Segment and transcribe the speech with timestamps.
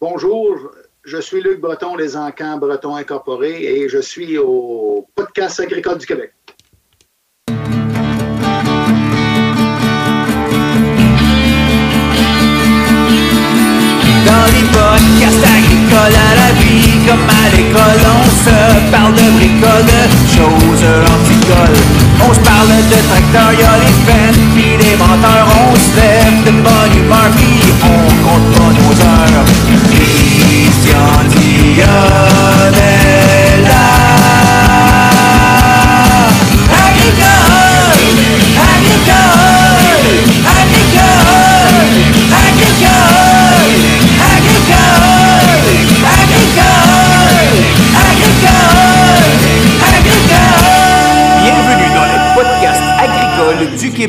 [0.00, 0.56] Bonjour,
[1.04, 6.06] je suis Luc Breton, les Encans Breton Incorporés, et je suis au Podcast Agricole du
[6.06, 6.32] Québec.
[7.46, 7.66] Dans
[14.46, 18.56] les podcasts agricoles à la vie, comme à l'école, on se
[18.90, 20.00] parle de bricoles, de
[20.32, 20.82] choses
[21.12, 21.99] anticoles.
[22.28, 26.52] On se parle de tracteurs, y'a les fans, pis les menteurs, on se lève de
[26.62, 29.44] bonne humeur, pis on compte pas nos heures.
[29.90, 32.79] Christian Dion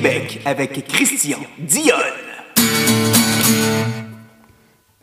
[0.01, 1.95] Québec avec Christian Dionne.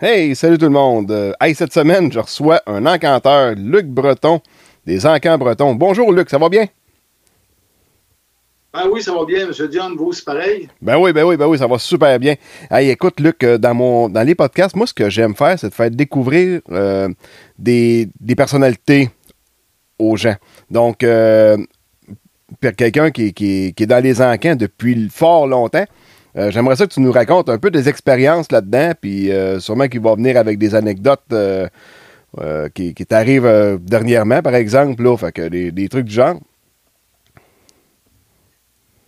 [0.00, 1.08] Hey, salut tout le monde.
[1.12, 4.40] Euh, hey, cette semaine, je reçois un encanteur, Luc Breton,
[4.84, 5.76] des Encants Bretons.
[5.76, 6.66] Bonjour Luc, ça va bien?
[8.72, 9.68] Ah oui, ça va bien, M.
[9.68, 10.68] Dion, vous, c'est pareil?
[10.82, 12.34] Ben oui, ben oui, ben oui, ça va super bien.
[12.68, 15.68] Hey, écoute, Luc, euh, dans, mon, dans les podcasts, moi, ce que j'aime faire, c'est
[15.68, 17.08] de faire découvrir euh,
[17.56, 19.10] des, des personnalités
[19.96, 20.36] aux gens.
[20.72, 21.56] Donc, euh,
[22.76, 25.84] quelqu'un qui, qui- est dans les encans depuis fort longtemps,
[26.36, 29.88] euh, j'aimerais ça que tu nous racontes un peu des expériences là-dedans, puis euh, sûrement
[29.88, 31.68] qu'il va venir avec des anecdotes euh,
[32.74, 36.38] qui, qui t'arrivent dernièrement, par exemple, là, que des, des trucs du genre.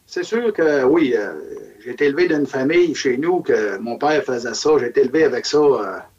[0.07, 1.15] C'est sûr que oui,
[1.85, 4.71] j'ai été élevé d'une famille chez nous que mon père faisait ça.
[4.81, 6.10] J'ai été élevé avec ça.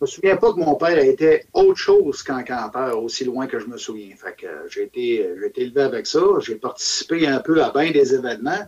[0.00, 3.58] je me souviens pas que mon père été autre chose qu'un canteur, aussi loin que
[3.58, 4.14] je me souviens.
[4.16, 6.20] Fait que euh, j'ai été, j'ai été élevé avec ça.
[6.40, 8.64] J'ai participé un peu à bien des événements,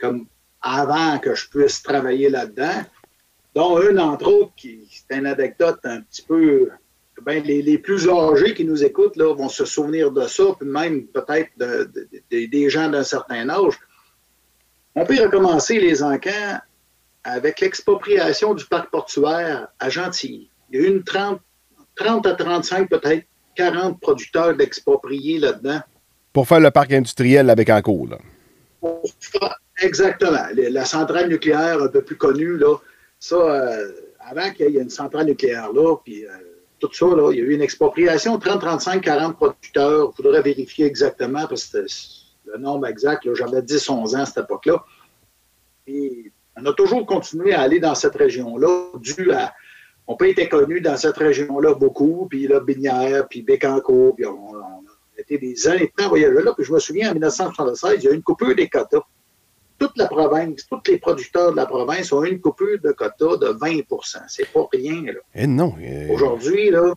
[0.00, 0.26] comme
[0.60, 2.82] avant que je puisse travailler là-dedans.
[3.54, 6.70] Dont une, entre autres, qui c'est une anecdote un petit peu.
[7.22, 10.68] Ben, les, les plus âgés qui nous écoutent là, vont se souvenir de ça, puis
[10.68, 13.74] même peut-être de- de- de- des gens d'un certain âge.
[14.94, 16.58] Mon père a commencé les encans
[17.28, 20.50] avec l'expropriation du parc portuaire à Gentilly.
[20.70, 21.40] Il y a eu une 30,
[21.96, 23.24] 30 à 35, peut-être
[23.56, 25.80] 40 producteurs d'expropriés là-dedans.
[26.32, 28.18] Pour faire le parc industriel avec en cours, là.
[28.80, 30.42] Pour faire- Exactement.
[30.56, 32.76] La centrale nucléaire un peu plus connue, là,
[33.20, 36.30] ça, euh, avant qu'il y ait une centrale nucléaire là, puis euh,
[36.80, 40.12] tout ça, là, il y a eu une expropriation, 30, 35, 40 producteurs.
[40.12, 41.86] Il faudrait vérifier exactement parce que
[42.46, 44.84] le nombre exact, j'avais 10, 11 ans à cette époque-là.
[46.60, 49.52] On a toujours continué à aller dans cette région-là, dû à.
[50.06, 54.50] On peut être connu dans cette région-là beaucoup, puis là, Binière, puis Bécancourt, puis on,
[54.50, 56.54] on a été des années de temps à voyager là.
[56.54, 59.02] Puis je me souviens, en 1976, il y a eu une coupure des quotas.
[59.78, 63.36] Toute la province, tous les producteurs de la province ont eu une coupure de quotas
[63.36, 65.20] de 20% C'est pas rien, là.
[65.34, 65.74] Eh non.
[65.80, 66.94] euh, Aujourd'hui, là,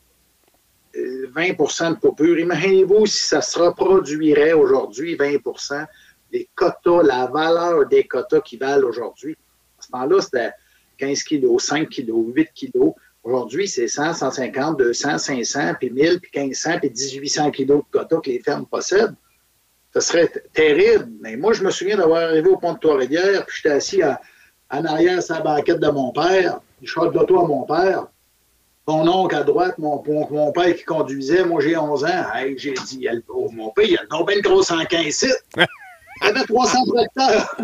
[0.96, 2.40] euh, 20% de coupure.
[2.40, 5.86] Imaginez-vous si ça se reproduirait aujourd'hui, 20%
[6.32, 9.38] les quotas, la valeur des quotas qui valent aujourd'hui.
[9.92, 10.52] Temps-là, c'était
[10.98, 12.94] 15 kilos, 5 kilos, 8 kilos.
[13.24, 18.20] Aujourd'hui, c'est 100, 150, 200, 500, puis 1000, puis 1500, puis 1800 kilos de quotas
[18.20, 19.16] que les fermes possèdent.
[19.94, 21.10] Ce serait terrible.
[21.20, 24.16] Mais moi, je me souviens d'avoir arrivé au pont de Trois-Rivières, puis j'étais assis en,
[24.72, 28.08] en arrière sur la banquette de mon père, je char de à mon père.
[28.88, 32.34] Mon oncle à droite, mon, mon, mon père qui conduisait, moi j'ai 11 ans.
[32.34, 33.14] Hey, j'ai dit, y a
[33.52, 35.28] mon père, il a donc bien le gros 115 ici.
[36.22, 37.56] Il y avait 300 tracteurs.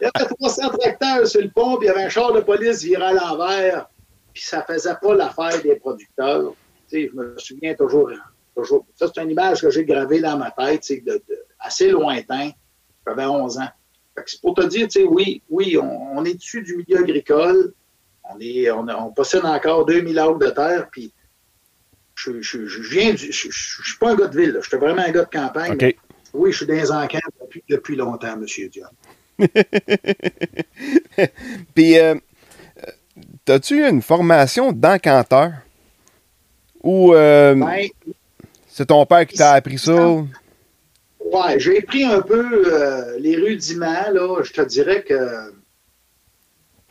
[0.00, 2.40] il y avait 300 tracteurs sur le pont, puis il y avait un char de
[2.40, 3.88] police viré à l'envers.
[4.32, 6.54] Puis ça faisait pas l'affaire des producteurs.
[6.92, 8.10] Je me souviens toujours,
[8.54, 8.86] toujours.
[8.96, 12.50] Ça, c'est une image que j'ai gravée dans ma tête, de, de- assez lointain.
[13.06, 13.68] J'avais 11 ans.
[14.26, 17.72] C'est pour te dire, oui, oui, on, est issu du milieu agricole.
[18.24, 21.12] On, est, on, possède encore 2000 acres de terre, puis
[22.14, 23.16] je, je, je viens.
[23.16, 25.94] Je, suis pas un gars de ville, je suis vraiment un gars de campagne.
[26.32, 28.44] Oui, je suis dans les encans depuis, depuis longtemps, M.
[28.70, 28.86] Dion.
[31.74, 32.14] Puis, euh,
[33.44, 35.52] t'as-tu une formation d'encanteur?
[36.82, 37.88] Ou euh, Ben,
[38.68, 39.94] c'est ton père qui t'a appris ça?
[41.32, 44.42] ouais, j'ai pris un peu euh, les rudiments, là.
[44.42, 45.52] Je te dirais que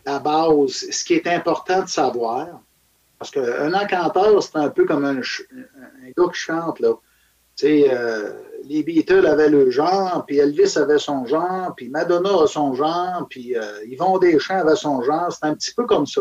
[0.06, 2.60] la base, ce qui est important de savoir,
[3.18, 6.94] parce qu'un encanteur, c'est un peu comme un, un gars qui chante, là.
[7.64, 8.32] Euh,
[8.64, 13.26] les Beatles avaient le genre, puis Elvis avait son genre, puis Madonna a son genre,
[13.28, 15.32] puis euh, Yvon Deschamps avait son genre.
[15.32, 16.20] C'est un petit peu comme ça.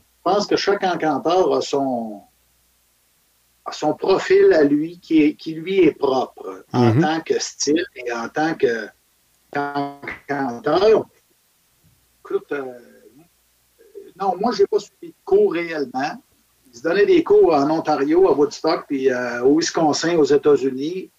[0.00, 2.22] Je pense que chaque encanteur a son,
[3.64, 7.00] a son profil à lui qui, est- qui lui est propre en Mhm.
[7.02, 8.88] tant que style et en tant que
[9.52, 11.06] qu'encanteur.
[12.20, 12.78] Écoute, euh,
[14.20, 16.22] non, moi, je n'ai pas suivi de cours réellement.
[16.78, 21.10] Il se donnait des cours en Ontario, à Woodstock, puis euh, au Wisconsin, aux États-Unis.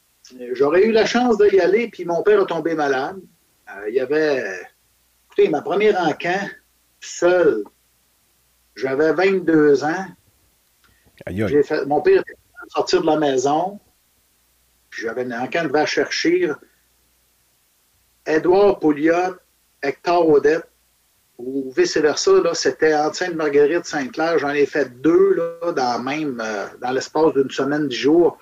[0.53, 3.19] J'aurais eu la chance d'y aller, puis mon père a tombé malade.
[3.67, 4.41] Euh, il y avait,
[5.25, 6.47] écoutez, ma première encamp,
[7.01, 7.65] seul,
[8.73, 10.06] j'avais 22 ans.
[11.27, 12.35] Fait, mon père était
[12.69, 13.81] sortir de la maison,
[14.89, 16.53] puis j'avais un encamp de vache chercher.
[18.25, 19.35] Édouard Pouliot,
[19.83, 20.69] Hector Odette,
[21.39, 24.38] ou vice-versa, c'était Sainte Marguerite, Sainte-Claire.
[24.39, 28.38] J'en ai fait deux là, dans même euh, dans l'espace d'une semaine, dix jours.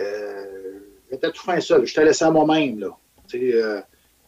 [0.00, 0.80] Euh,
[1.10, 1.86] j'étais tout fin seul.
[1.86, 2.84] Je t'ai laissé à moi-même.
[3.34, 3.80] Euh,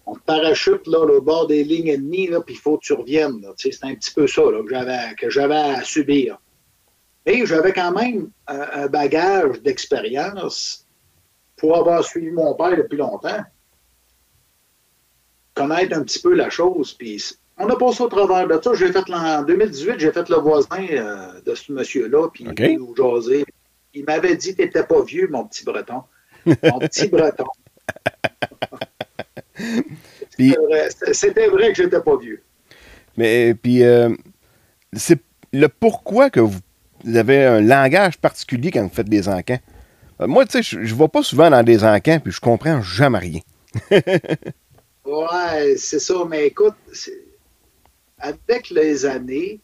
[0.07, 3.45] on te parachute là, au bord des lignes ennemies, puis il faut que tu reviennes.
[3.57, 4.43] C'est un petit peu ça
[5.19, 6.39] que j'avais à subir.
[7.27, 10.87] Et j'avais quand même un bagage d'expérience
[11.57, 13.43] pour avoir suivi mon père depuis longtemps
[15.55, 16.95] connaître un petit peu la chose.
[16.95, 18.75] Puis on a passé au travers de ça.
[18.75, 22.95] J'ai fait en 2018, j'ai fait le voisin euh, de ce monsieur-là, puis il nous
[22.97, 23.45] jasait.
[23.95, 26.03] Il m'avait dit T'étais pas vieux, mon petit breton.
[26.47, 27.47] Mon petit breton.
[31.13, 32.43] C'était vrai, que j'étais pas vieux.
[33.17, 34.11] Mais puis euh,
[34.93, 35.21] c'est
[35.53, 36.59] le pourquoi que vous,
[37.15, 39.61] avez un langage particulier quand vous faites des encans.
[40.21, 42.83] Euh, moi, tu sais, je, ne vais pas souvent dans des encans, puis je comprends
[42.83, 43.41] jamais rien.
[45.05, 46.25] Ouais, c'est ça.
[46.29, 46.75] Mais écoute,
[48.19, 49.61] avec les années,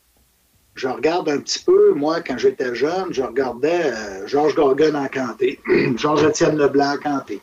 [0.75, 5.08] je regarde un petit peu, moi, quand j'étais jeune, je regardais euh, Georges Gorgon en
[5.08, 5.60] canté,
[5.96, 7.40] Georges-Étienne Leblanc en canté,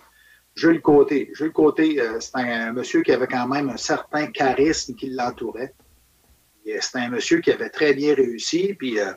[0.55, 1.31] Jules Côté.
[1.33, 5.73] Jules Côté, euh, c'est un, monsieur qui avait quand même un certain charisme qui l'entourait.
[6.65, 9.13] C'est un monsieur qui avait très bien réussi, puis euh,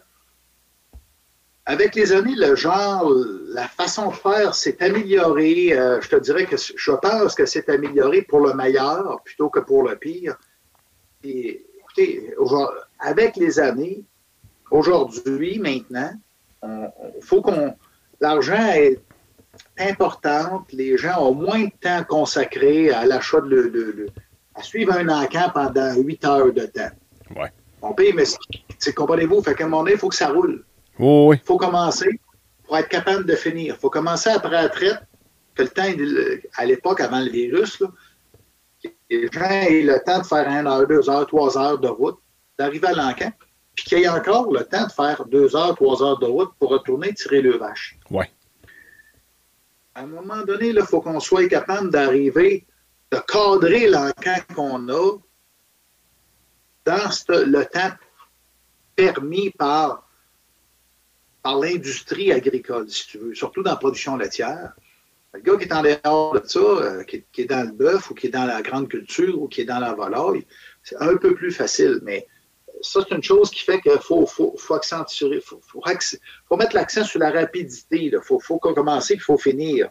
[1.71, 3.09] avec les années, le genre,
[3.51, 5.73] la façon de faire s'est améliorée.
[5.73, 9.61] Euh, je te dirais que je pense que c'est amélioré pour le meilleur plutôt que
[9.61, 10.37] pour le pire.
[11.23, 12.35] Et, écoutez,
[12.99, 14.03] avec les années,
[14.73, 16.13] aujourd'hui, maintenant,
[16.65, 17.77] il faut qu'on.
[18.21, 19.01] L'argent est
[19.79, 20.67] important.
[20.73, 24.09] Les gens ont moins de temps consacré à l'achat de, le,
[24.57, 26.91] à suivre un encamp pendant huit heures de temps.
[27.37, 27.53] Ouais.
[27.81, 28.25] On paye, mais
[28.95, 30.65] comprenez-vous, fait qu'à un moment donné, il faut que ça roule.
[31.03, 32.21] Il faut commencer
[32.65, 33.75] pour être capable de finir.
[33.77, 35.01] Il faut commencer après la traite,
[35.55, 37.83] que le temps, à l'époque, avant le virus,
[39.09, 42.19] les gens aient le temps de faire un heure, deux heures, trois heures de route,
[42.59, 43.33] d'arriver à l'encan,
[43.75, 46.53] puis qu'il y ait encore le temps de faire deux heures, trois heures de route
[46.59, 47.99] pour retourner tirer le vache.
[48.11, 48.27] Oui.
[49.95, 52.67] À un moment donné, il faut qu'on soit capable d'arriver,
[53.11, 55.19] de cadrer l'encan qu'on a
[56.85, 57.97] dans le temps
[58.95, 60.10] permis par
[61.43, 64.73] par l'industrie agricole, si tu veux, surtout dans la production laitière.
[65.33, 68.15] Le gars qui est en dehors de ça, euh, qui, est dans le bœuf ou
[68.15, 70.45] qui est dans la grande culture ou qui est dans la volaille,
[70.83, 72.01] c'est un peu plus facile.
[72.03, 72.27] Mais
[72.83, 77.05] ça, c'est une chose qui fait qu'il faut, faut, faut accentuer, faut, faut, mettre l'accent
[77.05, 78.05] sur la rapidité.
[78.05, 79.91] Il faut, faut commencer, il faut finir.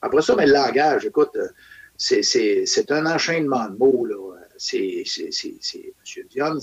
[0.00, 1.48] Après ça, mais le langage, écoute, euh,
[1.98, 4.06] c'est un enchaînement de mots.
[4.56, 6.26] C'est M.
[6.30, 6.58] Dion,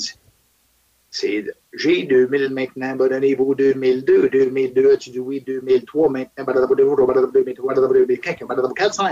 [1.73, 9.05] j'ai 2000 maintenant, donnez-vous 2002, 2002, tu dis oui, 2003, maintenant, 2003, 2004, 400,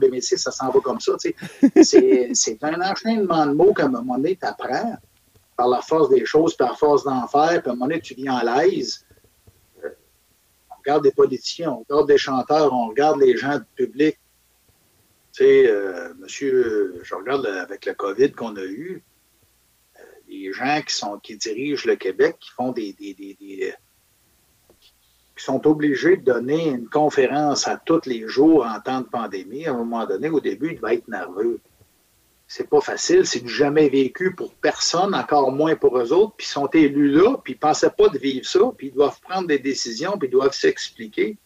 [0.00, 1.12] 2006, ça s'en va comme ça.
[1.82, 4.96] C'est un enchaînement de mots qu'à un moment donné, tu apprends
[5.56, 8.00] par la force des choses, par la force d'en faire, puis à un moment donné,
[8.00, 9.04] tu viens à l'aise.
[10.70, 14.18] On regarde des politiciens, on regarde des chanteurs, on regarde les gens du public.
[15.32, 15.70] Tu sais,
[16.18, 19.02] monsieur, je regarde avec le COVID qu'on a eu,
[20.38, 22.94] les gens qui, sont, qui dirigent le Québec, qui font des,
[25.38, 29.66] qui sont obligés de donner une conférence à tous les jours en temps de pandémie,
[29.66, 31.60] à un moment donné, au début, ils devaient être nerveux.
[32.46, 36.46] C'est pas facile, c'est du jamais vécu pour personne, encore moins pour eux autres, puis
[36.46, 39.46] ils sont élus là, puis ils pensaient pas de vivre ça, puis ils doivent prendre
[39.46, 41.36] des décisions, puis ils doivent s'expliquer.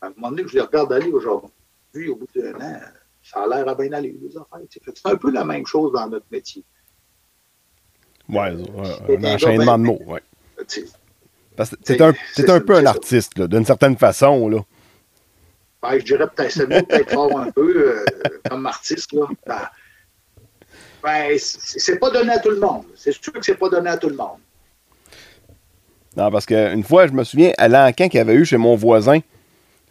[0.00, 2.80] À un moment donné, je les regarde aller aujourd'hui, au bout d'un an,
[3.22, 4.60] ça a l'air à bien aller, les affaires.
[4.70, 6.64] C'est un peu la même chose dans notre métier.
[8.28, 8.54] Ouais,
[9.08, 10.22] un enchaînement de mots, ouais.
[11.82, 12.12] C'est un,
[12.48, 14.48] un peu un artiste, d'une certaine façon.
[14.48, 14.58] Là.
[15.82, 18.04] Ben, je dirais peut-être c'est peut-être fort un peu euh,
[18.48, 19.12] comme artiste.
[19.12, 19.26] Là.
[19.46, 19.68] Ben,
[21.02, 22.84] ben c'est pas donné à tout le monde.
[22.94, 24.38] C'est sûr que c'est pas donné à tout le monde.
[26.16, 28.74] Non, parce qu'une fois, je me souviens, à l'encan qu'il y avait eu chez mon
[28.74, 29.20] voisin,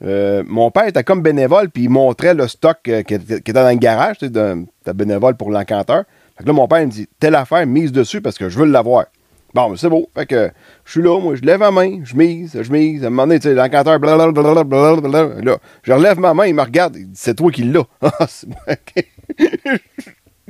[0.04, 3.68] euh, mon père était comme bénévole, puis il montrait le stock euh, qui, était, dans
[3.68, 6.04] le garage, tu sais, bénévole pour l'encanteur.
[6.38, 8.66] Fait que là, mon père me dit Telle affaire, mise dessus parce que je veux
[8.66, 9.06] l'avoir.
[9.54, 10.10] Bon, c'est beau.
[10.16, 10.52] Fait que
[10.86, 13.04] je suis là, moi, je lève ma main, je mise, je mise.
[13.04, 14.96] À un moment donné, tu sais, l'encanteur, blablabla.
[15.42, 17.86] Là, je relève ma main, il me regarde, il dit C'est toi qui l'as.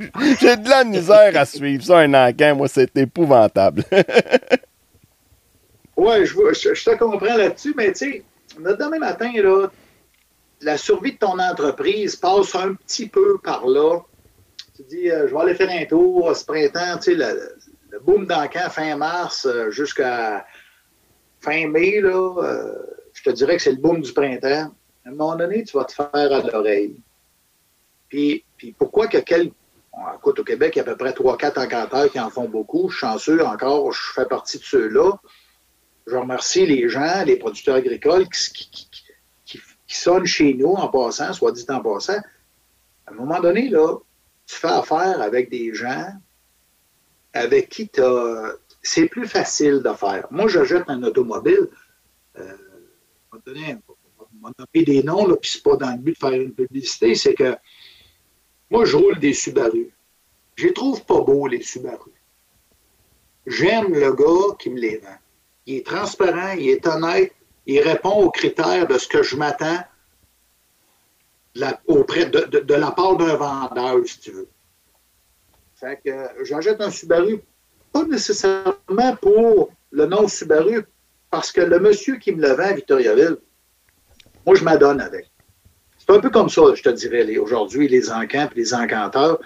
[0.40, 2.54] J'ai de la misère à suivre ça, un encan.
[2.54, 3.82] Moi, c'est épouvantable.
[5.96, 8.22] oui, je, je, je, te comprends là-dessus, mais tu sais,
[8.58, 9.66] demain matin, là,
[10.60, 13.98] la survie de ton entreprise passe un petit peu par là.
[14.78, 18.26] Tu dis, euh, je vais aller faire un tour ce printemps, tu sais, le, boom
[18.26, 20.46] d'encan fin mars euh, jusqu'à
[21.40, 22.74] fin mai, là, euh,
[23.12, 24.72] je te dirais que c'est le boom du printemps.
[25.04, 27.00] À un moment donné, tu vas te faire à l'oreille.
[28.08, 29.50] Puis, puis pourquoi que quel.
[30.14, 32.88] écoute, au Québec, il y a à peu près 3-4 encanteurs qui en font beaucoup.
[32.88, 35.10] Je suis chanceux encore, je fais partie de ceux-là.
[36.06, 38.88] Je remercie les gens, les producteurs agricoles qui, qui,
[39.44, 42.20] qui, qui, sonnent chez nous en passant, soit dit en passant.
[43.06, 43.96] À un moment donné, là,
[44.48, 46.10] tu fais affaire avec des gens
[47.34, 48.00] avec qui tu
[48.82, 50.26] C'est plus facile de faire.
[50.30, 51.68] Moi, j'achète un automobile.
[52.38, 52.56] Euh,
[53.30, 53.78] on va donner
[54.74, 57.56] des noms, là, puis c'est pas dans le but de faire une publicité, c'est que
[58.70, 59.92] moi, je roule des Subaru.
[60.56, 62.12] Je les trouve pas beaux, les Subaru.
[63.46, 65.18] J'aime le gars qui me les vend.
[65.66, 67.32] Il est transparent, il est honnête,
[67.66, 69.82] il répond aux critères de ce que je m'attends
[71.86, 74.48] auprès de, de, la part d'un vendeur, si tu veux.
[75.74, 77.40] Fait que j'achète un Subaru,
[77.92, 80.84] pas nécessairement pour le nom Subaru,
[81.30, 83.36] parce que le monsieur qui me le vend à Victoriaville,
[84.46, 85.30] moi, je m'adonne avec.
[85.98, 89.38] C'est un peu comme ça, je te dirais, aujourd'hui, les encants et les encanteurs.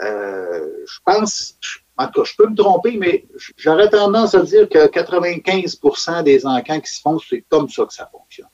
[0.00, 1.58] Euh, je pense,
[1.96, 6.46] en tout cas, je peux me tromper, mais j'aurais tendance à dire que 95% des
[6.46, 8.46] encants qui se font, c'est comme ça que ça fonctionne.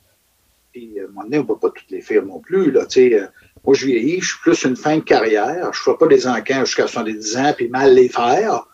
[0.72, 2.70] Puis, à un moment donné, on ne va pas toutes les faire non plus.
[2.70, 3.26] Là, euh,
[3.64, 5.72] moi, je vieillis, je suis plus une fin de carrière.
[5.72, 8.66] Je ne ferai pas des encants jusqu'à 70 ans puis mal les faire.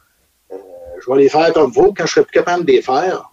[0.52, 0.56] Euh,
[1.04, 1.92] je vais les faire comme vous.
[1.92, 3.32] Quand je serai plus capable de les faire,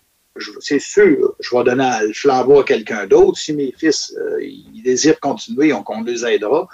[0.60, 3.38] c'est sûr, je vais donner je l'envoie à quelqu'un d'autre.
[3.38, 6.68] Si mes fils euh, ils désirent continuer, on, les aidera.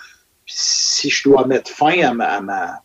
[0.46, 2.82] Puis si je dois mettre fin à ma,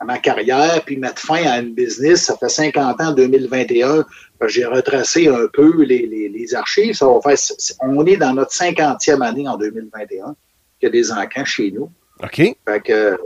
[0.00, 4.04] à ma carrière, puis mettre fin à une business, ça fait 50 ans, 2021,
[4.46, 6.94] j'ai retracé un peu les, les, les, archives.
[6.94, 7.36] Ça va faire,
[7.80, 10.36] on est dans notre 50e année en 2021
[10.78, 11.90] qu'il y a des encans chez nous.
[12.22, 12.36] OK.
[12.36, 13.18] Fait que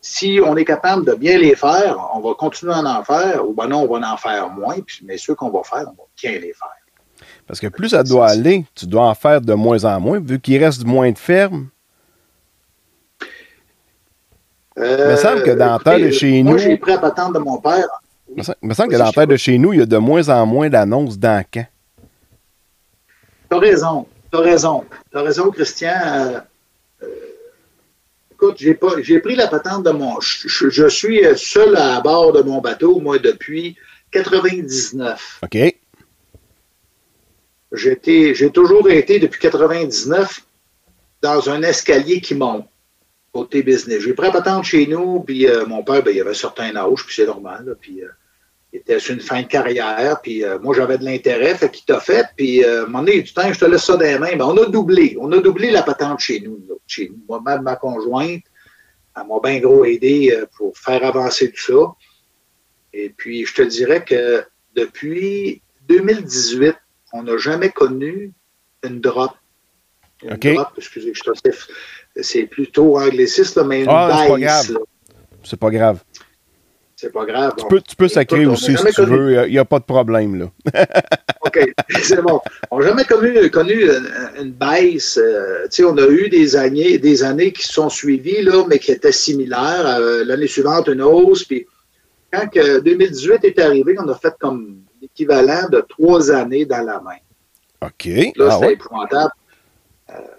[0.00, 3.52] si on est capable de bien les faire, on va continuer à en faire, ou
[3.52, 6.04] ben non, on va en faire moins, puis, mais ceux qu'on va faire, on va
[6.20, 7.26] bien les faire.
[7.46, 10.40] Parce que plus ça doit aller, tu dois en faire de moins en moins, vu
[10.40, 11.68] qu'il reste moins de fermes.
[14.78, 16.58] Euh, il me semble que dans la terre de chez moi, nous.
[16.58, 17.88] j'ai pris la patente de mon père.
[18.28, 20.28] Il me semble que dans la terre de chez nous, il y a de moins
[20.28, 21.66] en moins d'annonces d'encans.
[23.50, 24.06] Tu as raison.
[24.30, 24.84] Tu as raison.
[25.10, 25.94] Tu as raison, Christian.
[26.04, 26.40] Euh,
[27.02, 27.06] euh,
[28.32, 30.20] écoute, j'ai, pas, j'ai pris la patente de mon.
[30.20, 33.76] Je, je, suis seul à bord de mon bateau, moi, depuis
[34.10, 35.40] 99.
[35.42, 35.76] OK.
[37.72, 40.42] J'étais, j'ai toujours été, depuis 99,
[41.22, 42.66] dans un escalier qui monte,
[43.36, 44.02] côté business.
[44.02, 46.74] J'ai pris la patente chez nous, puis euh, mon père, ben, il avait un certain
[46.74, 48.08] âge, puis c'est normal, là, puis euh,
[48.72, 51.84] il était sur une fin de carrière, puis euh, moi, j'avais de l'intérêt, fait qu'il
[51.84, 54.18] t'a fait, puis à un moment donné, du temps, je te laisse ça dans les
[54.18, 54.36] mains.
[54.36, 57.18] Ben, on a doublé, on a doublé la patente chez nous, là, chez nous.
[57.28, 58.44] Moi, même ma conjointe,
[59.16, 61.94] elle m'a bien gros aidé pour faire avancer tout ça.
[62.94, 66.74] Et puis, je te dirais que depuis 2018,
[67.12, 68.32] on n'a jamais connu
[68.82, 69.32] une drop.
[70.22, 71.30] Une drop, excusez, je te
[72.20, 74.70] c'est plutôt angliciste, là, mais une Ah, c'est pas baisse.
[74.70, 74.78] grave.
[75.42, 75.98] C'est pas grave.
[76.98, 77.52] C'est pas grave.
[77.58, 79.46] Tu peux, tu peux sacrer Écoute, aussi si tu connu- veux.
[79.46, 80.50] Il n'y a, pas de problème, là.
[81.44, 81.60] OK,
[82.02, 82.40] c'est bon.
[82.70, 84.08] On n'a jamais connu, connu une,
[84.40, 85.18] une baisse.
[85.22, 88.64] euh, tu sais, on a eu des années, des années qui se sont suivies, là,
[88.66, 89.86] mais qui étaient similaires.
[90.00, 91.44] Euh, L'année suivante, une hausse.
[91.44, 91.66] Puis
[92.32, 96.98] quand que 2018 est arrivé, on a fait comme l'équivalent de trois années dans la
[97.00, 97.18] main.
[97.82, 98.06] OK.
[98.36, 98.72] Là, Ah c'était ouais?
[98.72, 99.32] épouvantable.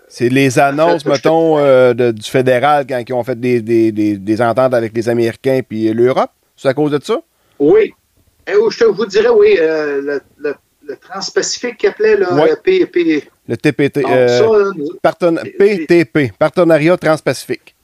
[0.08, 4.18] C'est les annonces, mettons, euh, de- du fédéral quand ils ont fait des, des, des,
[4.18, 6.32] des ententes avec les Américains puis l'Europe.
[6.56, 7.20] C'est à cause de ça?
[7.60, 7.94] Oui.
[8.48, 10.56] Je te vous dirais, oui, euh, le, le,
[10.88, 12.50] le Transpacifique qui appelait, là, Ouais.
[12.52, 13.28] le PP.
[13.50, 14.06] Le TPT.
[14.06, 14.46] Euh, ça,
[14.78, 17.76] nous- parten- PTP, Partenariat Transpacifique.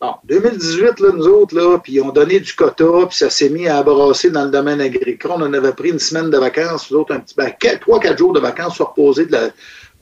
[0.00, 3.48] Bon, 2018, là, nous autres, là, puis ils ont donné du quota, puis ça s'est
[3.48, 5.32] mis à brasser dans le domaine agricole.
[5.34, 7.98] On en avait pris une semaine de vacances, nous autres, un petit, ben, quatre- trois,
[7.98, 9.48] quatre jours de vacances se reposer de la-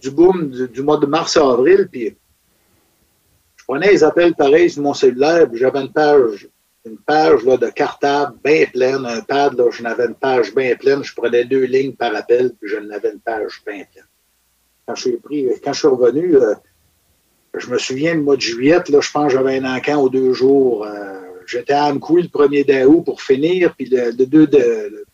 [0.06, 2.16] du boom du, mois de mars à avril, puis
[3.56, 6.48] je prenais les appels pareils sur mon cellulaire, puis j'avais une page,
[6.84, 10.76] une page là, de cartable bien pleine, un pad, là, je n'avais une page bien
[10.76, 14.06] pleine, je prenais deux lignes par appel, puis je n'avais une page bien pleine.
[14.86, 16.54] Quand je suis, pris, quand je suis revenu, euh,
[17.54, 20.08] je me souviens, le mois de juillet, là, je pense que j'avais un encan aux
[20.08, 20.86] deux jours.
[20.86, 25.05] Euh, j'étais à Amkoui le 1er d'août pour finir, puis le, le 2 de,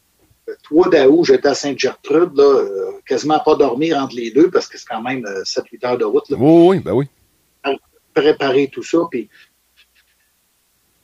[0.63, 4.79] 3 d'août, j'étais à Sainte-Gertrude, là, euh, quasiment pas dormir entre les deux parce que
[4.79, 6.29] c'est quand même euh, 7-8 heures de route.
[6.31, 7.07] Là, Oui, oui, ben oui.
[8.15, 8.99] préparer tout ça.
[9.11, 9.29] Puis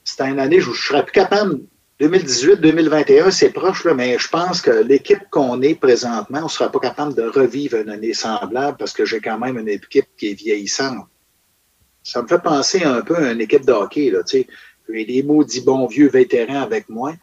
[0.05, 1.61] c'était une année, je ne serais plus capable.
[2.00, 6.71] 2018-2021, c'est proche, là, mais je pense que l'équipe qu'on est présentement, on ne sera
[6.71, 10.28] pas capable de revivre une année semblable parce que j'ai quand même une équipe qui
[10.31, 11.07] est vieillissante.
[12.05, 14.11] Ça me fait penser un peu à une équipe de hockey.
[14.11, 14.47] Là, j'ai
[15.05, 17.14] des maudits bons vieux vétérans avec moi.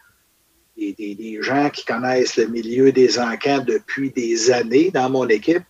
[0.76, 5.26] Des, des, des, gens qui connaissent le milieu des encans depuis des années dans mon
[5.26, 5.62] équipe.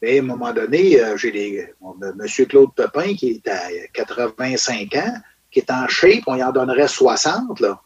[0.00, 1.68] Mais à un moment donné, euh, j'ai des.
[1.82, 2.46] M.
[2.48, 3.60] Claude Pepin qui est à
[3.92, 5.14] 85 ans,
[5.50, 7.60] qui est en shape, on y en donnerait 60.
[7.60, 7.80] Là.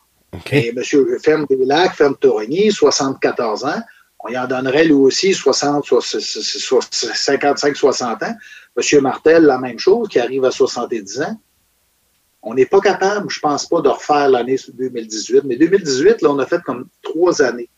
[0.53, 0.83] Et M.
[1.23, 3.83] Ferme Lacs, Ferme Tourigny, 74 ans,
[4.21, 8.37] on y en donnerait lui aussi 60, 55-60 ans.
[8.76, 8.83] M.
[9.03, 11.41] Martel, la même chose, qui arrive à 70 ans.
[12.49, 15.43] On n'est pas capable, je ne pense pas, de refaire l'année 2018.
[15.47, 17.69] Mais 2018, là, on a fait comme trois années.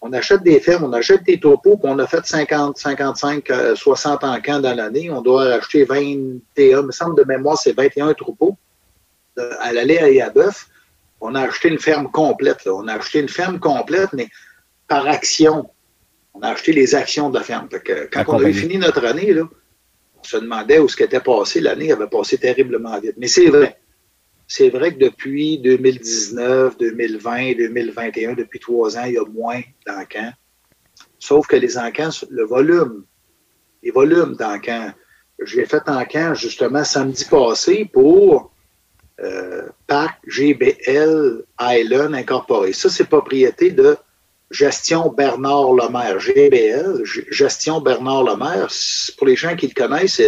[0.00, 4.24] On achète des fermes, on achète des topos, puis on a fait 50, 55, 60
[4.24, 5.10] encans dans l'année.
[5.10, 8.56] On doit acheter 21, il me semble de mémoire, c'est 21 troupeaux
[9.60, 10.68] à l'aller à bœuf.
[11.20, 12.64] On a acheté une ferme complète.
[12.64, 12.72] Là.
[12.72, 14.28] On a acheté une ferme complète, mais
[14.88, 15.68] par action.
[16.32, 17.68] On a acheté les actions de la ferme.
[18.10, 19.42] quand on a eu fini notre année, là,
[20.18, 21.60] on se demandait où ce qui était passé.
[21.60, 23.16] L'année avait passé terriblement vite.
[23.18, 23.76] Mais c'est vrai.
[24.46, 30.32] C'est vrai que depuis 2019, 2020, 2021, depuis trois ans, il y a moins d'encans.
[31.18, 33.04] Sauf que les encans, le volume,
[33.82, 34.92] les volumes d'encans,
[35.40, 38.52] je l'ai fait en justement samedi passé pour
[39.20, 39.68] euh,
[40.26, 42.72] GBL Island Incorporé.
[42.72, 43.96] Ça, c'est propriété de
[44.50, 46.18] Gestion Bernard Lemaire.
[46.18, 48.68] GBL, Gestion Bernard Lemaire.
[49.16, 50.20] Pour les gens qui le connaissent,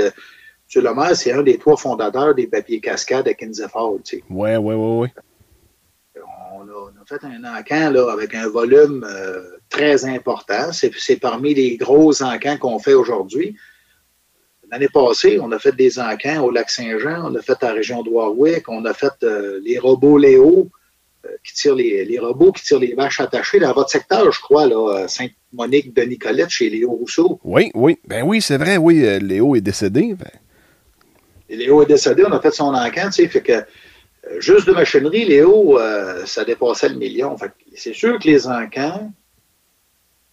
[0.74, 0.82] M.
[0.82, 4.00] Lemaire, c'est un des trois fondateurs des papiers cascades à Kinzeford.
[4.12, 5.08] Oui, oui, oui, oui.
[6.56, 10.72] On a, fait un encan là, avec un volume euh, très important.
[10.72, 13.56] C'est parmi les gros encans qu'on fait aujourd'hui.
[14.70, 18.02] L'année passée, on a fait des encans au lac Saint-Jean, on a fait la région
[18.02, 20.70] de Warwick, on a fait euh, les robots Léo,
[21.26, 24.66] euh, qui tirent les, robots qui tirent les vaches attachées dans votre secteur, je crois,
[24.66, 27.38] là, Sainte-Monique de Nicolette, chez Léo Rousseau.
[27.44, 27.98] Oui, oui.
[28.08, 30.14] Ben oui, c'est vrai, oui, Léo est décédé.
[30.14, 30.30] Ben.
[31.56, 33.64] Léo est décédé, on a fait son encan, tu sais, fait que
[34.38, 35.78] juste de machinerie, Léo,
[36.26, 37.36] ça dépassait le million.
[37.74, 39.10] c'est sûr que les encans,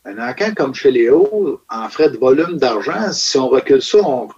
[0.05, 4.33] un encan comme chez Léo, en frais de volume d'argent, si on recule ça, on,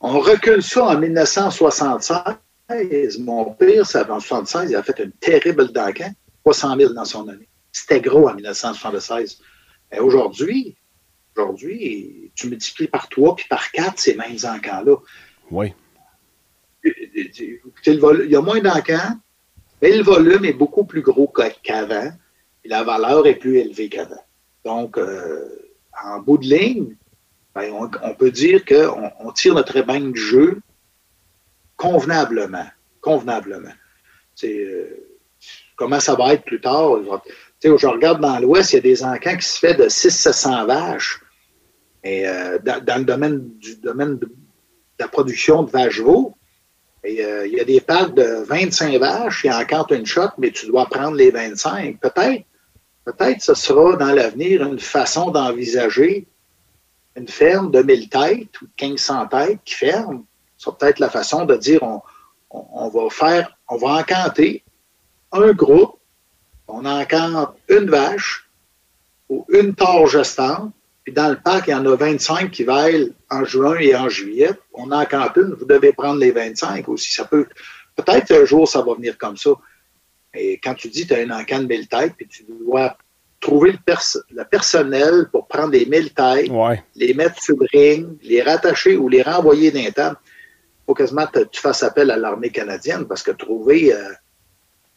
[0.00, 3.18] recule ça en 1976.
[3.18, 6.10] Mon père, c'est en 1976, il a fait une terrible d'encan,
[6.44, 7.48] 300 000 dans son année.
[7.72, 9.38] C'était gros en 1976.
[9.90, 10.76] Mais aujourd'hui,
[11.36, 14.96] aujourd'hui, tu multiplies par 3 puis par 4 ces mêmes encans-là.
[15.50, 15.72] Oui.
[16.84, 19.18] Il y a moins d'encans,
[19.82, 21.32] mais le volume est beaucoup plus gros
[21.62, 22.12] qu'avant
[22.64, 24.24] et la valeur est plus élevée qu'avant.
[24.64, 25.66] Donc, euh,
[26.04, 26.96] en bout de ligne,
[27.54, 30.60] ben, on, peut dire qu'on on tire notre épingle du jeu
[31.76, 32.66] convenablement.
[33.00, 33.72] Convenablement.
[34.44, 34.86] Euh,
[35.76, 36.98] comment ça va être plus tard?
[37.62, 41.20] je regarde dans l'Ouest, il y a des encans qui se fait de 600-700 vaches.
[42.04, 44.30] Et euh, dans, le domaine du domaine de,
[44.98, 46.34] la production de vaches veaux,
[47.04, 47.14] il
[47.52, 50.66] y a des parcs de 25 vaches, il y a encore une shot, mais tu
[50.66, 52.00] dois prendre les 25.
[52.00, 52.44] Peut-être
[53.06, 56.26] Peut-être ce sera dans l'avenir une façon d'envisager
[57.14, 60.24] une ferme de 1000 têtes ou de 1500 têtes qui ferme.
[60.58, 61.84] C'est peut-être la façon de dire
[62.50, 64.64] on, va faire, on va encanter
[65.30, 66.00] un groupe,
[66.66, 68.50] on encante une vache
[69.28, 70.72] ou une tore gestante,
[71.06, 74.08] puis dans le parc, il y en a 25 qui veillent en juin et en
[74.08, 74.50] juillet.
[74.74, 77.12] On encante une, vous devez prendre les 25 aussi.
[77.12, 77.46] Ça peut,
[77.94, 79.50] peut-être un jour, ça va venir comme ça.
[80.34, 82.96] Et quand tu dis que tu as un encan de 1000 têtes, puis tu dois
[83.38, 86.50] trouver le, personnel pour prendre les 1000 têtes,
[86.96, 91.28] les mettre sur le ring, les rattacher ou les renvoyer d'un temps, il faut quasiment
[91.28, 93.94] que tu fasses appel à l'armée canadienne parce que trouver.
[93.94, 94.10] Euh,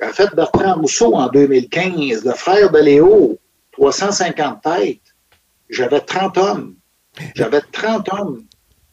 [0.01, 3.37] en fait, Bertrand Rousseau, en 2015, le frère de Léo,
[3.73, 5.08] 350 têtes,
[5.69, 6.75] j'avais 30 hommes.
[7.35, 8.45] J'avais 30 hommes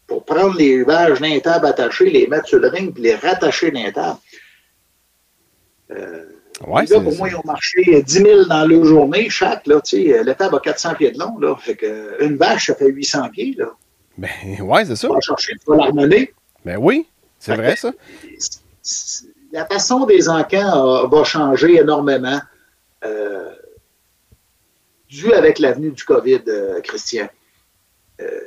[0.07, 3.71] pour prendre les vaches d'un table attachées, les mettre sur le ring, puis les rattacher
[3.71, 4.19] d'un table.
[5.91, 6.25] Euh,
[6.61, 9.67] là, pour moi, ils ont marché 10 000 dans leur journée, chaque.
[9.67, 11.39] Là, l'étable a 400 pieds de long.
[11.39, 13.55] Là, fait que une vache, ça fait 800 pieds.
[13.57, 13.67] Là.
[14.19, 15.09] Ben, ouais, c'est ça.
[15.09, 16.33] Tu vas chercher, tu vas l'harmoner.
[16.65, 17.07] Ben oui,
[17.39, 17.93] c'est vrai, ça.
[19.53, 22.41] La façon des encans va changer énormément,
[23.05, 23.51] euh,
[25.17, 27.29] dû avec l'avenue du COVID, euh, Christian.
[28.21, 28.41] Euh,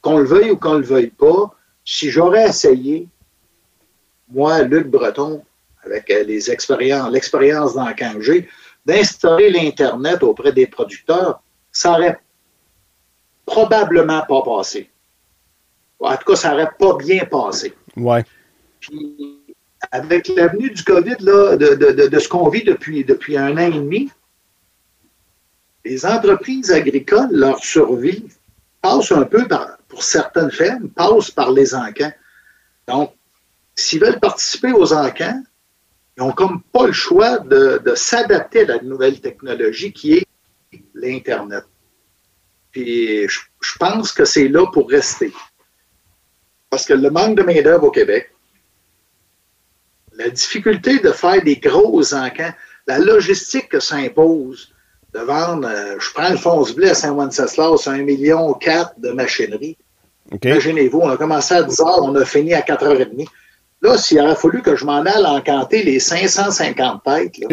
[0.00, 3.08] qu'on le veuille ou qu'on ne le veuille pas, si j'aurais essayé,
[4.30, 5.42] moi, Luc Breton,
[5.84, 8.48] avec euh, les expériences, l'expérience dans j'ai,
[8.86, 12.18] d'instaurer l'Internet auprès des producteurs, ça n'aurait
[13.44, 14.90] probablement pas passé.
[15.98, 17.74] En tout cas, ça n'aurait pas bien passé.
[17.96, 18.24] Ouais.
[18.80, 19.38] Puis,
[19.90, 23.70] avec l'avenue du COVID, là, de, de, de, ce qu'on vit depuis, depuis un an
[23.70, 24.10] et demi,
[25.84, 28.24] les entreprises agricoles, leur survie
[28.82, 32.12] passe un peu par, pour certaines fermes, passe par les encans.
[32.86, 33.14] Donc,
[33.74, 35.42] s'ils veulent participer aux encans,
[36.16, 40.26] ils n'ont comme pas le choix de, s'adapter à la nouvelle technologie qui est
[40.94, 41.64] l'Internet.
[42.72, 45.32] Puis je, je pense que c'est là pour rester.
[46.68, 48.32] Parce que le manque de main-d'œuvre au Québec,
[50.12, 52.52] la difficulté de faire des gros encans,
[52.86, 54.72] la logistique que ça impose
[55.14, 58.56] de vendre, euh, je prends le fonce blé à Saint-Wenceslas, 1,4 million
[58.98, 59.76] de machinerie.
[60.42, 63.28] Imaginez-vous, on a commencé à 10 h, on a fini à 4 h 30.
[63.82, 67.48] Là, s'il aurait fallu que je m'en aille encanter les 550 têtes, là,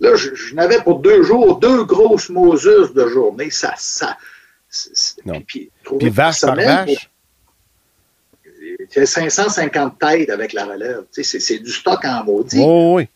[0.00, 3.50] là je, n'avais pour deux jours deux grosses Moses de journée.
[3.50, 4.16] Ça, ça,
[5.24, 5.40] non.
[5.46, 7.10] Puis, puis vache par vache?
[8.88, 11.04] C'est 550 têtes avec la relève.
[11.10, 12.62] C'est du stock en maudit.
[12.64, 13.08] Oh, oui.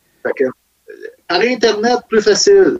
[1.28, 2.78] Par Internet, plus facile.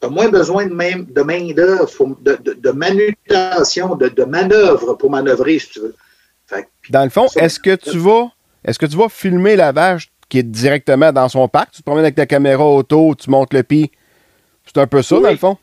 [0.00, 4.94] Tu as moins besoin de, même, de main-d'œuvre, de, de, de, manutention, de, de manœuvre
[4.94, 5.94] pour manœuvrer, si tu veux.
[6.90, 8.30] dans le fond, est-ce que tu vas
[8.64, 11.70] est-ce que tu vas filmer la vache qui est directement dans son parc?
[11.72, 13.90] Tu te promènes avec ta caméra auto, tu montes le pied.
[14.66, 15.56] C'est un peu ça, dans le fond?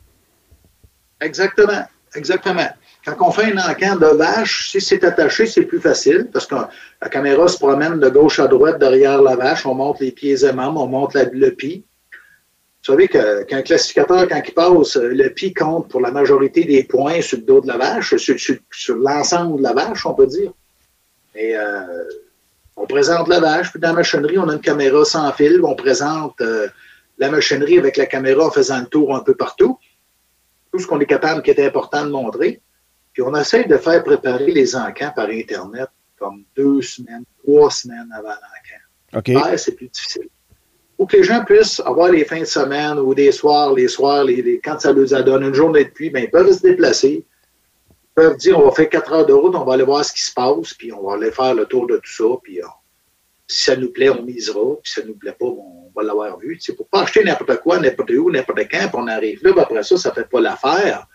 [1.20, 1.84] Exactement.
[2.14, 2.68] Exactement.
[3.06, 6.56] Quand on fait un encan de vache, si c'est attaché, c'est plus facile parce que
[6.56, 9.64] la caméra se promène de gauche à droite derrière la vache.
[9.64, 11.84] On monte les pieds aisément, on monte le pied.
[12.12, 17.20] Vous savez qu'un classificateur, quand il passe, le pied compte pour la majorité des points
[17.20, 20.52] sur le dos de la vache, sur, l'ensemble de la vache, on peut dire.
[21.36, 22.02] Et euh,
[22.76, 25.60] on présente la vache, puis dans la machinerie, on a une caméra sans fil.
[25.62, 26.66] On présente euh,
[27.18, 29.78] la machinerie avec la caméra en faisant le tour un peu partout.
[30.72, 32.60] Tout ce qu'on est capable qui est important de montrer.
[33.16, 38.10] Puis on essaie de faire préparer les encans par Internet comme deux semaines, trois semaines
[38.14, 39.40] avant l'encan.
[39.42, 39.56] OK.
[39.56, 40.28] c'est plus difficile.
[40.98, 44.24] Pour que les gens puissent avoir les fins de semaine ou des soirs, les soirs,
[44.24, 47.24] les, quand ça leur donne une journée de pluie, ben, ils peuvent se déplacer.
[47.88, 50.12] Ils peuvent dire on va faire quatre heures de route, on va aller voir ce
[50.12, 52.60] qui se passe, puis on va aller faire le tour de tout ça, puis
[53.48, 56.36] si ça nous plaît, on misera, puis si ça nous plaît pas, on va l'avoir
[56.38, 56.58] vu.
[56.60, 59.82] C'est pour pas acheter n'importe quoi, n'importe où, n'importe quand, puis on arrive là, après
[59.84, 61.08] ça, ça fait pas l'affaire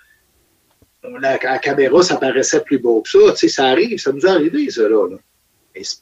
[1.04, 3.32] la, caméra, ça paraissait plus beau que ça.
[3.32, 5.08] Tu sais, ça arrive, ça nous est arrivé, ça, là.
[5.76, 5.98] Mais c'est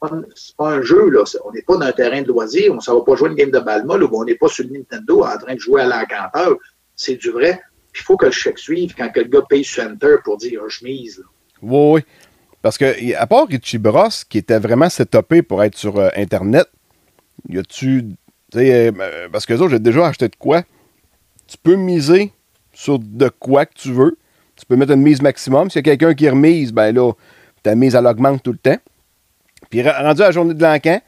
[0.00, 0.10] pas,
[0.56, 1.24] pas, un jeu, là.
[1.44, 2.72] On n'est pas dans un terrain de loisir.
[2.72, 4.64] On ne va pas jouer une game de balle molle ou on n'est pas sur
[4.64, 6.56] le Nintendo en train de jouer à l'encanteur.
[6.96, 7.60] C'est du vrai.
[7.94, 10.62] Il faut que le chèque suive quand que le gars paye sur Enter pour dire
[10.68, 11.22] je mise.
[11.62, 12.00] Oui, oui.
[12.60, 16.66] Parce que, à part Richie Bros, qui était vraiment setupé pour être sur euh, Internet,
[17.48, 18.06] y a-tu.
[18.56, 20.62] Euh, parce que ça, j'ai déjà acheté de quoi?
[21.46, 22.32] Tu peux miser
[22.74, 24.16] sur de quoi que tu veux.
[24.56, 25.70] Tu peux mettre une mise maximum.
[25.70, 27.12] S'il y a quelqu'un qui remise, ben là,
[27.62, 28.78] ta mise, elle augmente tout le temps.
[29.70, 31.00] Puis rendu à la journée de l'encan,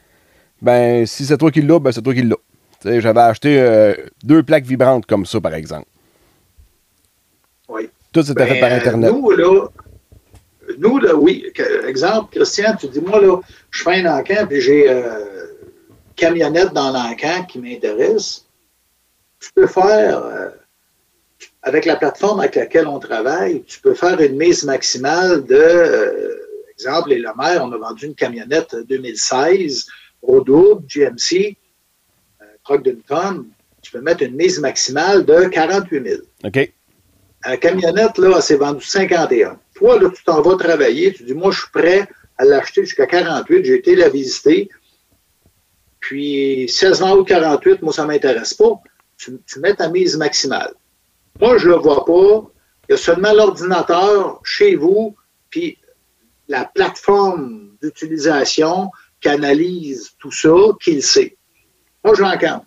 [0.63, 2.37] ben si c'est toi qui l'as, ben c'est toi qui l'as.
[2.85, 5.87] J'avais acheté euh, deux plaques vibrantes comme ça, par exemple.
[7.69, 7.89] Oui.
[8.13, 9.13] Tout c'était fait par ben, Internet.
[9.13, 9.69] Nous, là,
[10.79, 11.51] nous, là, oui.
[11.87, 15.25] Exemple, Christian, tu dis, moi, là, je fais un encan, puis j'ai euh,
[16.15, 18.45] camionnette dans l'encan qui m'intéresse.
[19.41, 20.25] Tu peux faire.
[20.25, 20.49] Euh,
[21.67, 26.37] avec la plateforme avec laquelle on travaille, tu peux faire une mise maximale de, euh,
[26.71, 29.87] exemple, les Lemaire, on a vendu une camionnette 2016
[30.23, 31.59] au double, GMC,
[32.41, 33.47] euh, truck d'une tonne.
[33.83, 36.23] Tu peux mettre une mise maximale de 48 000.
[36.45, 36.73] OK.
[37.45, 39.59] La camionnette, là, s'est vendue 51.
[39.75, 43.07] Toi, là, tu t'en vas travailler, tu dis, moi, je suis prêt à l'acheter jusqu'à
[43.07, 44.69] 48, j'ai été la visiter.
[45.99, 48.81] Puis, 16 ans ou 48, moi, ça ne m'intéresse pas.
[49.17, 50.73] tu mets ta mise maximale.
[51.41, 52.51] Moi, je ne le vois pas.
[52.89, 55.17] Il y a seulement l'ordinateur chez vous,
[55.51, 55.79] puis
[56.49, 61.37] la plateforme d'utilisation qui analyse tout ça, qui le sait.
[62.05, 62.65] Moi, je l'encante.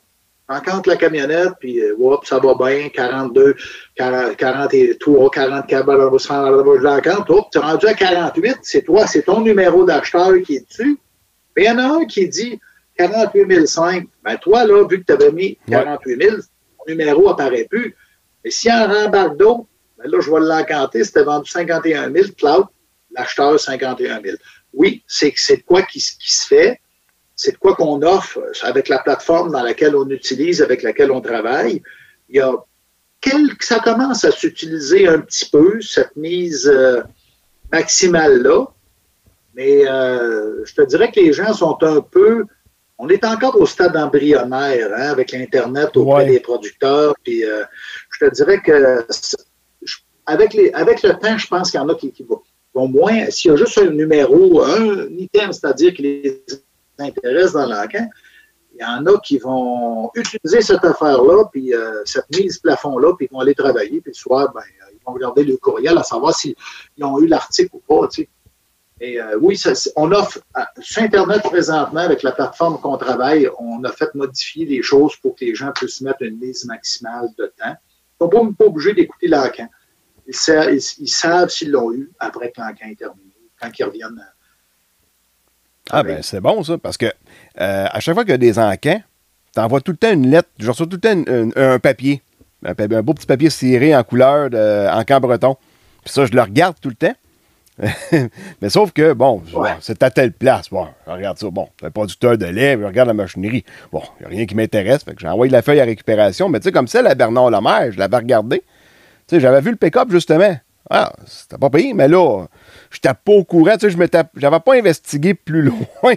[0.49, 3.55] J'encante la camionnette, puis euh, ça va bien, 42,
[3.95, 7.29] 40, 43, 44, je l'encante.
[7.29, 10.97] Hop, tu es rendu à 48, c'est toi, c'est ton numéro d'acheteur qui est dessus.
[11.55, 12.59] il y en a un qui dit
[12.97, 14.07] 48 500.
[14.23, 17.95] Ben toi, là, vu que tu avais mis 48 000, ton numéro n'apparaît plus.
[18.43, 19.37] Mais si en rembarque
[19.99, 22.65] ben là, je vais l'encanter, c'était vendu 51 000, cloud,
[23.11, 24.37] l'acheteur 51 000.
[24.73, 26.79] Oui, c'est de quoi qui, qui se fait,
[27.35, 31.21] c'est de quoi qu'on offre avec la plateforme dans laquelle on utilise, avec laquelle on
[31.21, 31.81] travaille.
[32.29, 32.53] Il y a
[33.19, 37.01] quelques, ça commence à s'utiliser un petit peu, cette mise euh,
[37.71, 38.67] maximale-là.
[39.55, 42.45] Mais euh, je te dirais que les gens sont un peu
[43.01, 47.15] on est encore au stade embryonnaire hein, avec l'Internet auprès des producteurs.
[47.23, 47.45] Puis
[48.19, 49.05] je te dirais que
[50.25, 52.13] avec, le temps, je pense qu'il y en a qui,
[52.73, 56.43] vont, moins, s'il y a juste un numéro, un item, c'est-à-dire qui les
[56.99, 58.07] intéresse dans l'encan,
[58.75, 63.27] il y en a qui vont utiliser cette affaire-là, puis euh, cette mise plafond-là, puis
[63.29, 64.61] ils vont aller travailler, puis le soir, ben,
[64.93, 66.55] ils vont regarder le courriel à savoir s'ils
[67.01, 68.07] ont eu l'article ou pas.
[68.07, 68.29] Tu sais.
[69.01, 69.59] Et euh, oui,
[69.95, 70.39] on offre
[70.81, 75.35] sur Internet présentement, avec la plateforme qu'on travaille, on a fait modifier les choses pour
[75.35, 77.75] que les gens puissent mettre une mise maximale de temps.
[78.19, 79.67] Ne sont pas, pas obligés d'écouter l'encan.
[80.27, 80.35] Ils,
[80.71, 84.23] ils, ils, savent s'ils l'ont eu après que l'encan est terminé, quand ils reviennent.
[85.91, 88.59] Ah, ben c'est bon ça, parce que euh, à chaque fois qu'il y a des
[88.59, 89.01] encans,
[89.53, 92.21] tu envoies tout le temps une lettre, je reçois tout le temps un, un, papier,
[92.63, 95.57] un, un, beau petit papier ciré en couleur de, en camp breton.
[96.03, 97.15] Puis ça, je le regarde tout le temps.
[98.61, 99.71] Mais sauf que, bon, ouais.
[99.79, 100.69] c'est à telle place.
[100.69, 101.49] Bon, regarde ça.
[101.49, 103.63] Bon, un producteur de lait, je regarde la machinerie.
[103.91, 105.03] Bon, il n'y a rien qui m'intéresse.
[105.03, 106.49] Fait que j'ai envoyé la feuille à récupération.
[106.49, 108.59] Mais tu sais, comme ça, la Bernard Lemaire, je l'avais regardé.
[108.59, 110.55] Tu sais, j'avais vu le pick-up justement.
[110.89, 112.47] Ah, c'était pas payé, mais là,
[112.89, 113.77] je n'étais pas au courant.
[113.77, 113.97] Tu sais, je
[114.41, 115.61] n'avais pas investigué plus
[116.03, 116.15] loin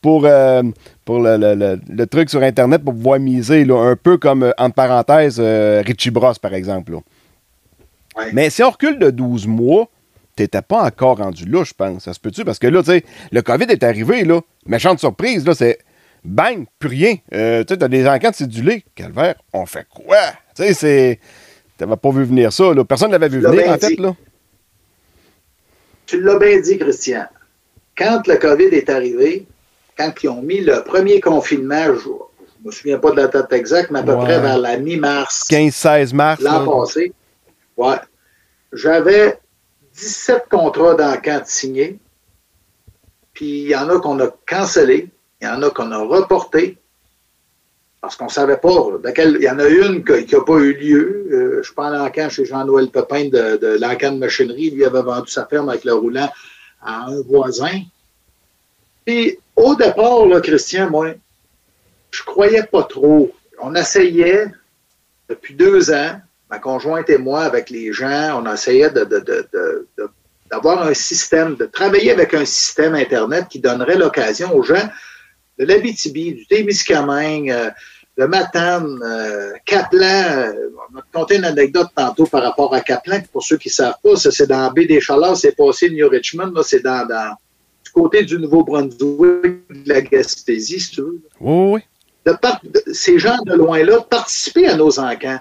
[0.00, 0.62] pour, euh,
[1.04, 4.52] pour le, le, le, truc sur Internet pour pouvoir miser, là, un peu comme, euh,
[4.56, 6.94] entre parenthèses, euh, Richie Bros, par exemple.
[6.94, 8.30] Ouais.
[8.32, 9.88] Mais si on recule de 12 mois,
[10.40, 12.04] t'étais pas encore rendu là, je pense.
[12.04, 12.44] Ça se peut-tu?
[12.44, 14.40] Parce que là, tu sais, le COVID est arrivé, là.
[14.66, 15.78] Méchante surprise, là, c'est
[16.24, 17.16] bang, plus rien.
[17.34, 18.84] Euh, tu sais, t'as des de cédulés.
[18.94, 20.16] Calvaire, on fait quoi?
[20.56, 21.20] Tu sais, c'est.
[21.76, 22.84] T'avais pas vu venir ça, là.
[22.84, 24.14] Personne l'avait vu venir, en fait, là.
[26.06, 27.26] Tu l'as bien dit, Christian.
[27.96, 29.46] Quand le COVID est arrivé,
[29.98, 33.52] quand ils ont mis le premier confinement, je ne me souviens pas de la date
[33.52, 34.24] exacte, mais à peu ouais.
[34.24, 35.46] près vers la mi-mars.
[35.50, 36.42] 15-16 mars.
[36.42, 37.12] L'an passé.
[37.76, 37.96] Ouais.
[38.72, 39.38] J'avais
[40.00, 41.98] 17 contrats d'encan signés.
[43.32, 45.10] Puis il y en a qu'on a cancellés,
[45.40, 46.78] il y en a qu'on a reportés.
[48.00, 48.70] Parce qu'on ne savait pas.
[49.04, 51.28] Il y en a une qui n'a pas eu lieu.
[51.30, 54.70] Euh, je prends l'encan chez Jean-Noël Pepin de, de l'encan de machinerie.
[54.70, 56.30] Lui avait vendu sa ferme avec le roulant
[56.80, 57.82] à un voisin.
[59.04, 61.12] Puis au départ, Christian, moi,
[62.10, 63.30] je croyais pas trop.
[63.60, 64.46] On essayait
[65.28, 69.88] depuis deux ans, ma conjointe et moi, avec les gens, on essayait de, de, de,
[70.50, 74.88] d'avoir un système, de travailler avec un système Internet qui donnerait l'occasion aux gens
[75.58, 77.70] de l'Abitibi, du Témiscamingue, euh,
[78.18, 80.00] de Matane, euh, Caplan.
[80.02, 80.52] Euh,
[80.92, 83.98] on a conté une anecdote tantôt par rapport à Caplan, pour ceux qui ne savent
[84.02, 87.06] pas, ça c'est dans la baie des Chaleurs, c'est passé New Richmond, là, c'est dans,
[87.06, 87.36] dans,
[87.84, 91.20] du côté du Nouveau-Brunswick, de la Gaspésie, si tu veux.
[91.40, 91.80] Oui, oui.
[92.26, 95.38] De par, de, ces gens de loin-là participer à nos encans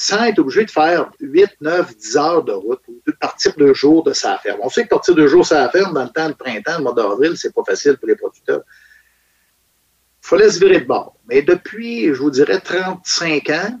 [0.00, 3.74] sans être obligé de faire 8, 9, 10 heures de route ou de partir deux
[3.74, 4.60] jours de sa ferme.
[4.62, 6.84] On sait que partir deux jours de sa ferme dans le temps de printemps, le
[6.84, 8.62] mois d'avril, c'est pas facile pour les producteurs.
[10.22, 11.16] Il fallait se virer de bord.
[11.28, 13.78] Mais depuis, je vous dirais, 35 ans,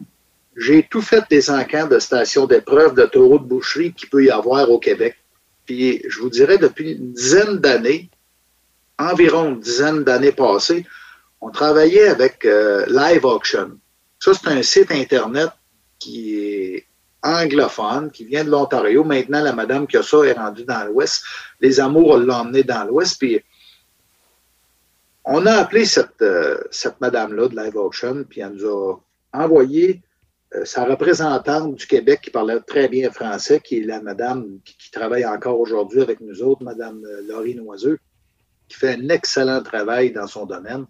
[0.56, 4.30] j'ai tout fait des encans de stations d'épreuve de taureaux de boucherie qu'il peut y
[4.30, 5.16] avoir au Québec.
[5.66, 8.10] Puis, je vous dirais, depuis une dizaine d'années,
[8.98, 10.84] environ une dizaine d'années passées,
[11.40, 13.78] on travaillait avec euh, Live Auction.
[14.18, 15.50] Ça, c'est un site Internet
[15.98, 16.86] qui est
[17.22, 19.04] anglophone, qui vient de l'Ontario.
[19.04, 21.24] Maintenant, la madame qui a ça est rendue dans l'Ouest.
[21.60, 23.18] Les Amours l'ont emmené dans l'Ouest.
[23.18, 23.42] Puis,
[25.24, 28.96] on a appelé cette, euh, cette madame-là de Live Auction, puis elle nous a
[29.32, 30.00] envoyé
[30.54, 34.76] euh, sa représentante du Québec qui parlait très bien français, qui est la madame qui,
[34.78, 37.98] qui travaille encore aujourd'hui avec nous autres, madame euh, Laurie Noiseux,
[38.68, 40.86] qui fait un excellent travail dans son domaine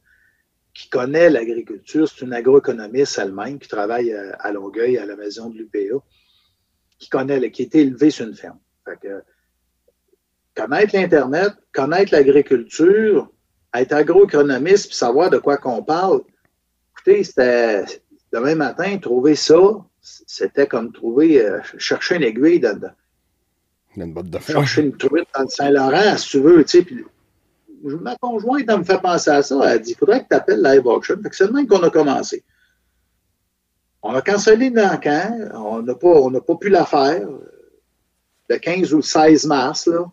[0.78, 2.08] qui connaît l'agriculture.
[2.08, 5.98] C'est une agroéconomiste elle-même qui travaille à Longueuil, à la maison de l'UPA,
[7.00, 8.60] qui connaît, qui a été élevée sur une ferme.
[8.84, 9.22] Fait que,
[10.54, 13.28] connaître l'Internet, connaître l'agriculture,
[13.74, 16.20] être agroéconomiste, puis savoir de quoi qu'on parle.
[16.92, 17.84] Écoutez, c'était
[18.32, 19.58] demain matin, trouver ça,
[20.00, 22.94] c'était comme trouver, euh, chercher une aiguille dans, dans
[23.96, 27.04] une botte de chercher une truite dans le Saint-Laurent, si tu veux, tu sais, puis
[27.82, 29.60] ma conjointe, elle me fait penser à ça.
[29.72, 31.16] Elle dit, il faudrait que tu appelles Live Auction.
[31.30, 32.44] c'est le même qu'on a commencé.
[34.02, 35.50] On a cancellé l'encan.
[35.54, 37.28] On n'a pas, on pas pu la faire.
[38.48, 40.04] Le 15 ou le 16 mars, là.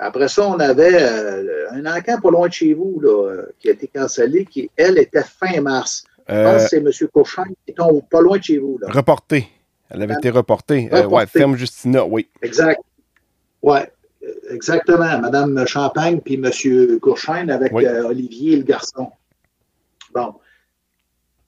[0.00, 3.72] Après ça, on avait euh, un encan pas loin de chez vous, là, qui a
[3.72, 6.04] été cancellé, qui, elle, était fin mars.
[6.28, 7.08] Je pense que c'est M.
[7.12, 7.74] Courchain qui est
[8.10, 8.78] pas loin de chez vous.
[8.78, 8.88] Là.
[8.92, 9.48] Reportée.
[9.90, 10.88] Elle avait été reportée.
[10.92, 12.28] Euh, ouais, ferme Justina, oui.
[12.42, 12.80] Exact.
[13.62, 13.90] Ouais.
[14.50, 17.86] Exactement, Madame Champagne puis Monsieur Courchaine avec oui.
[17.86, 19.10] euh, Olivier le garçon.
[20.14, 20.34] Bon.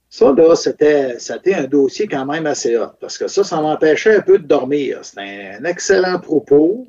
[0.08, 4.16] Ça, là, c'était, c'était un dossier quand même assez hot, parce que ça, ça m'empêchait
[4.16, 5.04] un peu de dormir.
[5.04, 6.88] C'était un excellent troupeau,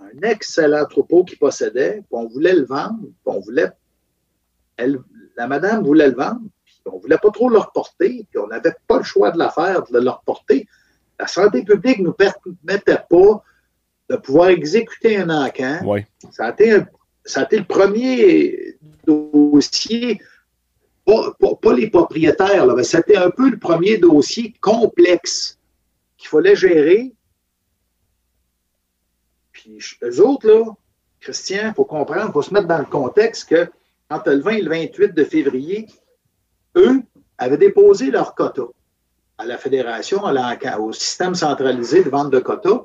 [0.00, 3.70] un excellent troupeau qui possédait, puis on voulait le vendre, puis on voulait.
[4.78, 4.98] Elle,
[5.36, 8.74] la madame voulait le vendre, puis on voulait pas trop le reporter, puis on n'avait
[8.86, 10.66] pas le choix de la faire, de le reporter.
[11.18, 13.42] La santé publique ne nous permettait pas
[14.08, 15.80] de pouvoir exécuter un encan.
[15.84, 16.04] Oui.
[16.30, 16.86] Ça a été, un-
[17.24, 20.20] ça a été le premier dossier,
[21.04, 25.58] pas, pas- pas les propriétaires, là, mais c'était un peu le premier dossier complexe
[26.16, 27.12] qu'il fallait gérer.
[29.52, 30.64] Puis eux autres, là,
[31.20, 33.68] Christian, il faut comprendre, il faut se mettre dans le contexte que
[34.10, 35.86] entre le 20 et le 28 de février,
[36.76, 37.02] eux
[37.38, 38.62] avaient déposé leur quota
[39.38, 42.84] à la fédération, à la- au système centralisé de vente de quotas.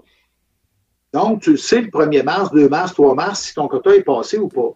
[1.13, 4.03] Donc, tu le sais, le 1er mars, 2 mars, 3 mars, si ton quota est
[4.03, 4.71] passé ou pas.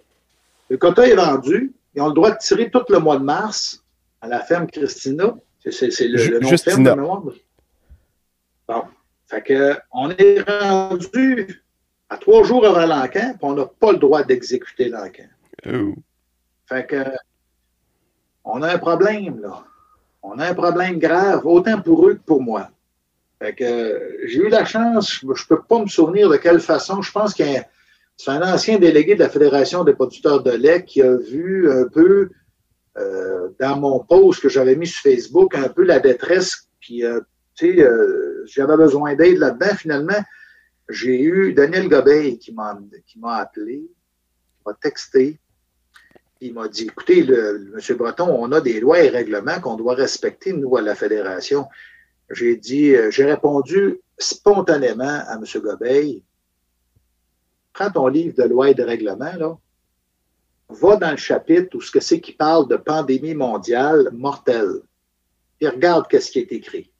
[0.69, 1.73] Le quota est vendu.
[1.95, 3.83] Ils ont le droit de tirer tout le mois de mars
[4.21, 5.33] à la ferme Christina.
[5.59, 7.23] C'est- le, le nom de ferme de mémoire.
[8.67, 8.83] Bon.
[9.27, 11.63] Fait que, on est rendu
[12.09, 15.23] à trois jours avant l'encan, puis on n'a pas le droit d'exécuter l'encan.
[15.67, 15.95] Oh.
[16.67, 17.03] Fait que,
[18.43, 19.63] on a un problème, là.
[20.21, 22.69] On a un problème grave, autant pour eux que pour moi.
[23.41, 27.33] J'ai eu la chance, je ne peux pas me souvenir de quelle façon, je pense
[27.33, 27.65] qu'il
[28.17, 31.85] c'est un ancien délégué de la Fédération des producteurs de lait qui a vu un
[31.87, 32.29] peu
[32.97, 37.19] euh, dans mon post que j'avais mis sur Facebook, un peu la détresse, puis euh,
[37.55, 39.75] tu sais, euh, j'avais besoin d'aide là-dedans.
[39.75, 40.23] Finalement,
[40.87, 43.89] j'ai eu Daniel Gobeil qui m'a appelé,
[44.55, 45.39] qui m'a texté,
[46.39, 47.97] il m'a dit, écoutez, M.
[47.97, 51.65] Breton, on a des lois et règlements qu'on doit respecter, nous, à la Fédération.
[52.29, 55.43] J'ai dit, euh, j'ai répondu spontanément à M.
[55.61, 56.23] Gobeil,
[57.73, 59.57] prends ton livre de lois et de règlements, là,
[60.69, 64.81] va dans le chapitre où ce que c'est qui parle de pandémie mondiale mortelle,
[65.61, 66.91] et regarde qu'est-ce qui est écrit.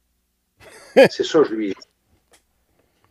[0.96, 2.40] c'est ça, je lui ai dit.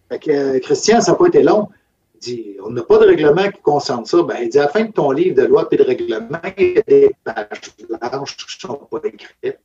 [0.08, 1.68] Fait que, euh, Christian, ça n'a pas été long.
[2.14, 4.22] Il dit, on n'a pas de règlement qui concerne ça.
[4.22, 6.74] Ben, il dit, à la fin de ton livre de loi et de règlement, il
[6.74, 9.58] y a des pages blanches qui ne sont pas écrites.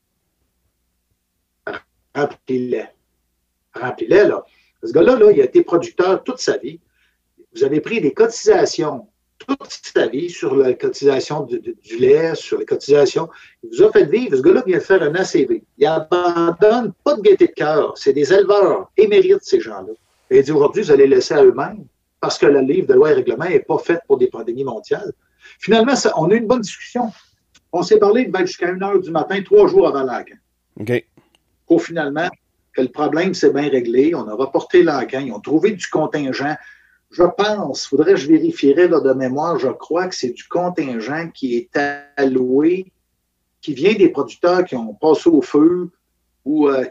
[2.15, 2.85] Remplis-les.
[3.73, 4.43] Remplis-les, là.
[4.83, 6.79] Ce gars-là, là, il a été producteur toute sa vie.
[7.53, 9.07] Vous avez pris des cotisations
[9.39, 13.29] toute sa vie sur la cotisation du, lait, sur les cotisations.
[13.63, 14.35] Il vous a fait vivre.
[14.35, 15.63] Ce gars-là vient de faire un ACV.
[15.77, 17.97] Il abandonne pas de gaieté de cœur.
[17.97, 19.93] C'est des éleveurs émérites, ces gens-là.
[20.29, 21.85] Et il dit aujourd'hui, vous allez laisser à eux-mêmes
[22.19, 25.11] parce que le livre de loi et règlement n'est pas fait pour des pandémies mondiales.
[25.59, 27.11] Finalement, on a eu une bonne discussion.
[27.71, 30.35] On s'est parlé ben, jusqu'à 1 heure du matin, trois jours avant l'encan.
[30.79, 31.05] OK.
[31.77, 32.29] Finalement
[32.73, 34.15] que le problème s'est bien réglé.
[34.15, 35.19] On a reporté l'encan.
[35.19, 36.55] Ils ont trouvé du contingent.
[37.11, 41.57] Je pense, faudrait que je vérifierais de mémoire, je crois que c'est du contingent qui
[41.57, 41.79] est
[42.17, 42.91] alloué,
[43.61, 45.89] qui vient des producteurs qui ont passé au feu
[46.45, 46.85] ou euh,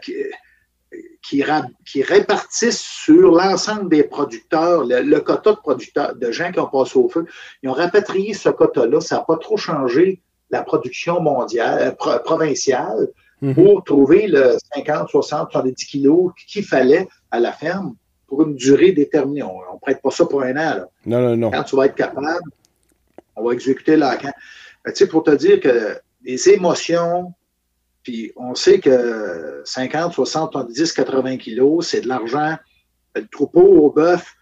[1.21, 6.97] qui, répartissent sur l'ensemble des producteurs, le, quota de producteurs, de gens qui ont passé
[6.97, 7.25] au feu.
[7.63, 8.99] Ils ont rapatrié ce quota-là.
[8.99, 12.19] Ça n'a pas trop changé la production mondiale, euh, pro-
[13.41, 13.55] Mhm.
[13.55, 17.95] pour trouver le 50, 60, 70 kilos qu'il fallait à la ferme
[18.27, 19.43] pour une durée déterminée.
[19.43, 20.75] On ne prête pas ça pour un an.
[20.75, 20.89] Là.
[21.05, 21.51] Non, non, non.
[21.51, 22.41] Quand tu vas être capable,
[23.35, 23.95] on va exécuter.
[23.95, 27.33] Mais Tu sais, pour te dire que les émotions,
[28.03, 32.57] puis on sait que 50, 60, 70, 80 kilos, c'est de l'argent.
[33.15, 34.35] Le troupeau au bœuf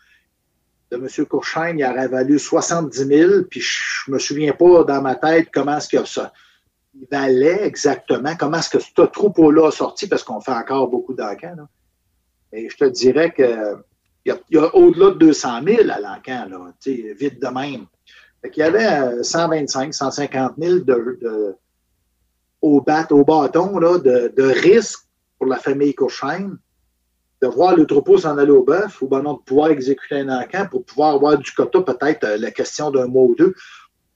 [0.92, 1.26] de M.
[1.26, 5.78] Courchaine, il aurait valu 70 000, puis je me souviens pas dans ma tête comment
[5.78, 6.47] est-ce que ça il
[7.12, 11.56] valait exactement, comment est-ce que ce troupeau-là a sorti, parce qu'on fait encore beaucoup d'encans.
[11.56, 11.68] là.
[12.54, 13.76] Et je te dirais que
[14.26, 16.48] il y a, il a au-delà de 200 000 à l'encan,
[16.86, 17.86] vite de même.
[18.52, 21.56] Qu'il y avait euh, 125, 150 000 de,
[22.62, 25.00] au, bâton de risque
[25.38, 26.58] pour la famille Courchaine
[27.42, 30.30] de voir le troupeau s'en aller au bœuf ou ben non, de pouvoir exécuter un
[30.30, 33.54] encan pour pouvoir avoir du quota, peut-être euh, la question d'un mois ou deux.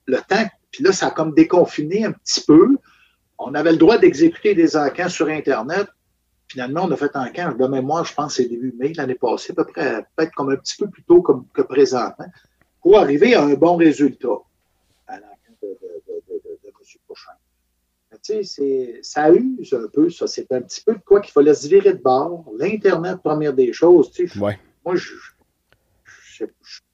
[0.06, 2.78] Le temps, puis là, ça a comme déconfiné un petit peu.
[3.38, 5.88] On avait le droit d'exécuter des encans sur Internet.
[6.48, 9.56] Finalement, on a fait encan, de mémoire, je pense c'est début mai l'année passée, à
[9.56, 12.26] peu près, peut-être comme un petit peu plus tôt comme, que présentement,
[12.82, 14.28] pour arriver à un bon résultat
[15.08, 16.74] à l'encan de, de, de, M.
[17.06, 17.32] Prochain.
[18.12, 20.28] Mais Tu sais, ça use un peu, ça.
[20.28, 22.46] C'est un petit peu de quoi qu'il fallait se virer de bord.
[22.58, 24.12] L'Internet, première des choses.
[24.12, 24.60] Tu sais, Ouais.
[24.86, 25.14] Moi, je
[26.42, 26.48] ne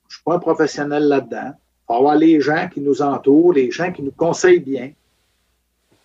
[0.09, 1.53] suis pas un professionnel là-dedans.
[1.89, 4.91] Il faut avoir les gens qui nous entourent, les gens qui nous conseillent bien.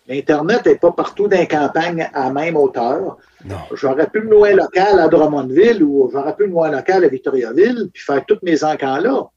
[0.07, 3.17] L'Internet n'est pas partout dans les campagnes à même hauteur.
[3.73, 7.03] J'aurais pu me louer un local à Drummondville ou j'aurais pu me louer un local
[7.03, 9.29] à Victoriaville puis faire tous mes encans là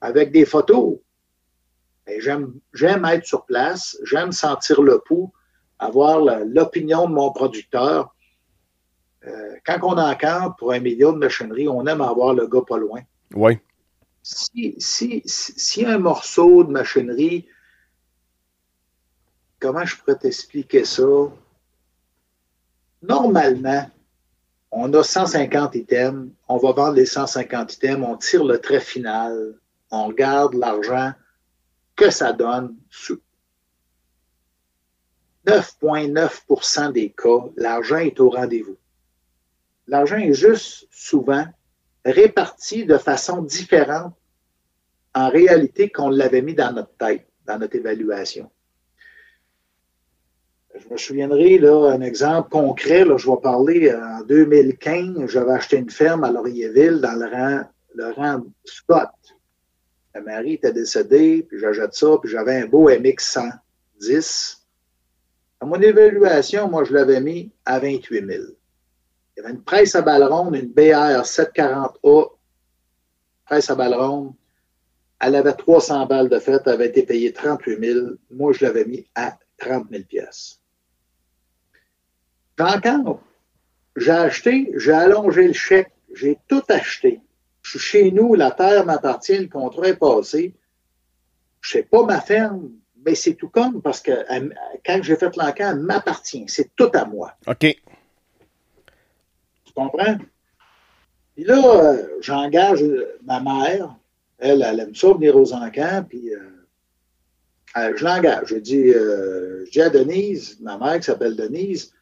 [0.00, 0.98] avec des photos.
[2.06, 5.32] Mais J'aime, être sur place, j'aime sentir le pouls,
[5.78, 8.14] avoir l'opinion de mon producteur.
[9.26, 12.78] Euh, quand on encampe pour un million de machinerie, on aime avoir le gars pas
[12.78, 13.00] loin.
[13.34, 13.58] Oui.
[14.28, 17.46] Si, un morceau de machinerie,
[19.60, 21.04] comment je pourrais t'expliquer ça?
[23.02, 23.88] Normalement,
[24.72, 29.54] On a 150 items, on va vendre les 150 items, on tire le trait final,
[29.90, 31.12] on regarde l'argent
[31.94, 32.76] que ça donne.
[35.46, 38.76] 9,9% des cas, l'argent est au rendez-vous.
[39.86, 41.46] L'argent est juste souvent
[42.10, 44.14] réparti de façon différente
[45.14, 48.50] en réalité qu'on l'avait mis dans notre tête, dans notre évaluation.
[50.74, 55.78] Je me souviendrai, là, un exemple concret, là, je vais parler en 2015, j'avais acheté
[55.78, 57.62] une ferme à Laurierville dans le rang,
[57.94, 59.08] le rang Scott.
[60.14, 63.16] Ma mari était décédée, puis j'achète ça, puis j'avais un beau MX
[63.98, 64.66] 110.
[65.60, 68.44] À mon évaluation, moi, je l'avais mis à 28 000.
[69.36, 72.30] Il y avait une presse à balle ronde, une BR 740A,
[73.44, 74.32] presse à balle ronde.
[75.20, 78.06] Elle avait 300 balles de fête, elle avait été payée 38 000.
[78.30, 80.60] Moi, je l'avais mis à 30 000 pièces.
[82.58, 83.20] Encore,
[83.96, 87.20] j'ai acheté, j'ai allongé le chèque, j'ai tout acheté.
[87.62, 90.54] Je suis chez nous, la terre m'appartient, le contrat est passé.
[91.60, 92.70] Je sais pas ma ferme,
[93.04, 94.12] mais c'est tout comme parce que
[94.84, 96.44] quand j'ai fait l'encan, elle m'appartient.
[96.46, 97.34] C'est tout à moi.
[97.46, 97.76] OK.
[99.76, 100.16] Comprends?
[101.34, 102.82] Puis là, euh, j'engage
[103.22, 103.94] ma mère.
[104.38, 106.38] Elle, elle aime ça venir aux encans, puis euh,
[107.76, 108.46] euh, je l'engage.
[108.46, 111.92] Je dis, je dis à Denise, ma mère qui s'appelle Denise,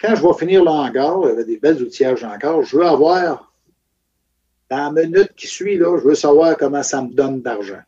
[0.00, 2.86] quand je vais finir le hangar, il y avait des belles outillages encore, je veux
[2.86, 3.52] avoir,
[4.70, 7.82] dans la minute qui suit, là, je veux savoir comment ça me donne d'argent.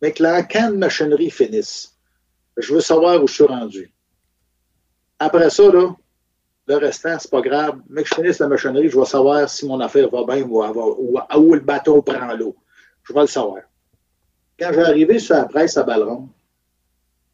[0.00, 1.96] Mais que l'encan de machinerie finisse.
[2.56, 3.92] Je veux savoir où je suis rendu.
[5.18, 5.94] Après ça, là,
[6.66, 7.80] le restant, c'est pas grave.
[7.88, 10.62] Mais que je finisse la machinerie, je vais savoir si mon affaire va bien ou,
[10.62, 12.56] ou, où le bateau prend l'eau.
[13.02, 13.62] Je vais le savoir.
[14.58, 16.28] Quand j'ai arrivé sur la presse à Balleron,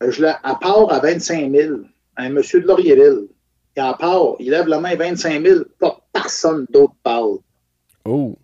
[0.01, 1.76] je à part à 25 000,
[2.16, 3.29] un monsieur de Laurierville,
[3.76, 7.39] à part, il lève la main 25 000, pas personne d'autre parle.
[8.05, 8.37] Oh.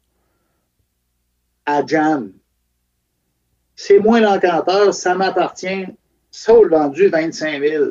[1.67, 2.33] À Jam.
[3.75, 5.87] C'est moi l'encanteur, ça m'appartient.
[6.31, 7.85] Saul vendu 25 000.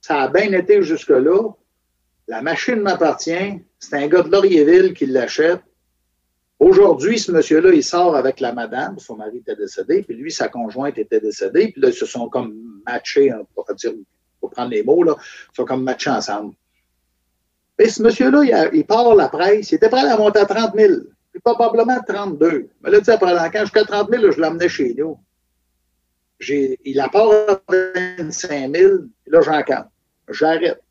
[0.00, 1.54] Ça a bien été jusque-là.
[2.26, 3.60] La machine m'appartient.
[3.78, 5.60] C'est un gars de Laurierville qui l'achète.
[6.58, 8.98] Aujourd'hui, ce monsieur-là, il sort avec la madame.
[8.98, 11.72] Son mari était décédé, puis lui, sa conjointe était décédée.
[11.72, 13.92] Puis là, ils se sont comme matchés, pour dire
[14.44, 16.54] pour prendre les mots, là, ils sont comme matchés ensemble.
[17.78, 21.00] Et ce monsieur-là, il, part la presse, il était prêt à monter à 30 000,
[21.32, 22.68] puis probablement 32.
[22.82, 25.18] Mais là, tu sais, après l'encan, jusqu'à 30 000, je l'amenais chez nous.
[26.46, 27.60] Il part à
[28.18, 29.88] 25 000, puis là, j'encampe.
[30.28, 30.83] J'arrête.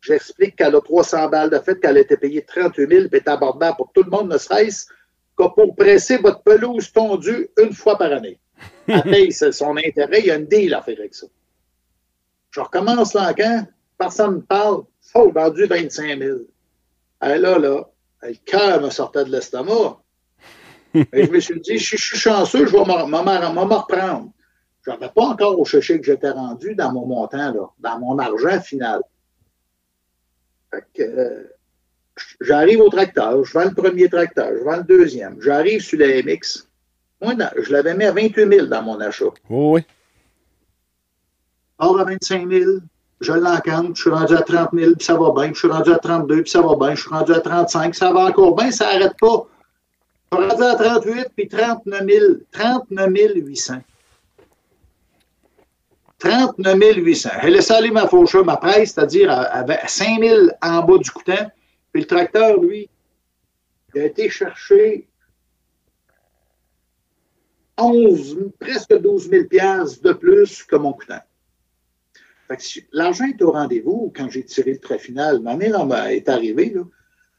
[0.00, 3.28] J'explique qu'elle a 300 balles de fait, qu'elle a été payée 38 000, puis est
[3.28, 4.86] abordable pour tout le monde, ne serait-ce
[5.36, 8.38] que pour presser votre pelouse tondue une fois par année.
[8.88, 11.26] Elle c'est son intérêt, il y a une deal à faire avec ça.
[12.50, 13.66] Je recommence l'encan,
[13.98, 16.38] personne ne parle, faut vendu 25 000.
[17.24, 17.88] Et là, là,
[18.22, 19.98] le cœur me sortait de l'estomac.
[20.94, 22.92] Et je me suis dit, je, suis chanceux, je vais me
[23.74, 24.30] reprendre.
[24.82, 28.18] Je n'avais pas encore au chercher que j'étais rendu dans mon montant, là, dans mon
[28.18, 29.02] argent final.
[31.00, 31.44] Euh,
[32.40, 36.22] j'arrive au tracteur, je vends le premier tracteur, je vends le deuxième, j'arrive sur la
[36.22, 36.66] MX.
[37.20, 39.32] Moi, je l'avais mis à 28 000 dans mon achat.
[39.48, 39.84] oui
[41.78, 42.70] hors à 25 000,
[43.20, 45.90] je l'encante, je suis rendu à 30 000, puis ça va bien, je suis rendu
[45.90, 48.70] à 32, puis ça va bien, je suis rendu à 35, ça va encore bien,
[48.70, 49.46] ça n'arrête pas.
[50.32, 53.74] Je suis rendu à 38, puis 39 000, 39 800.
[56.18, 57.30] 39 800.
[57.42, 61.50] J'ai laissé aller ma fauche, ma presse, c'est-à-dire à, 5 000 en bas du coutant.
[61.92, 62.90] Puis le tracteur, lui,
[63.94, 65.08] il a été chercher
[67.78, 71.20] 11, presque 12 000 de plus que mon coutant.
[72.92, 75.40] L'argent est au rendez-vous quand j'ai tiré le trait final.
[75.40, 75.76] Ma mère
[76.08, 76.74] est arrivée,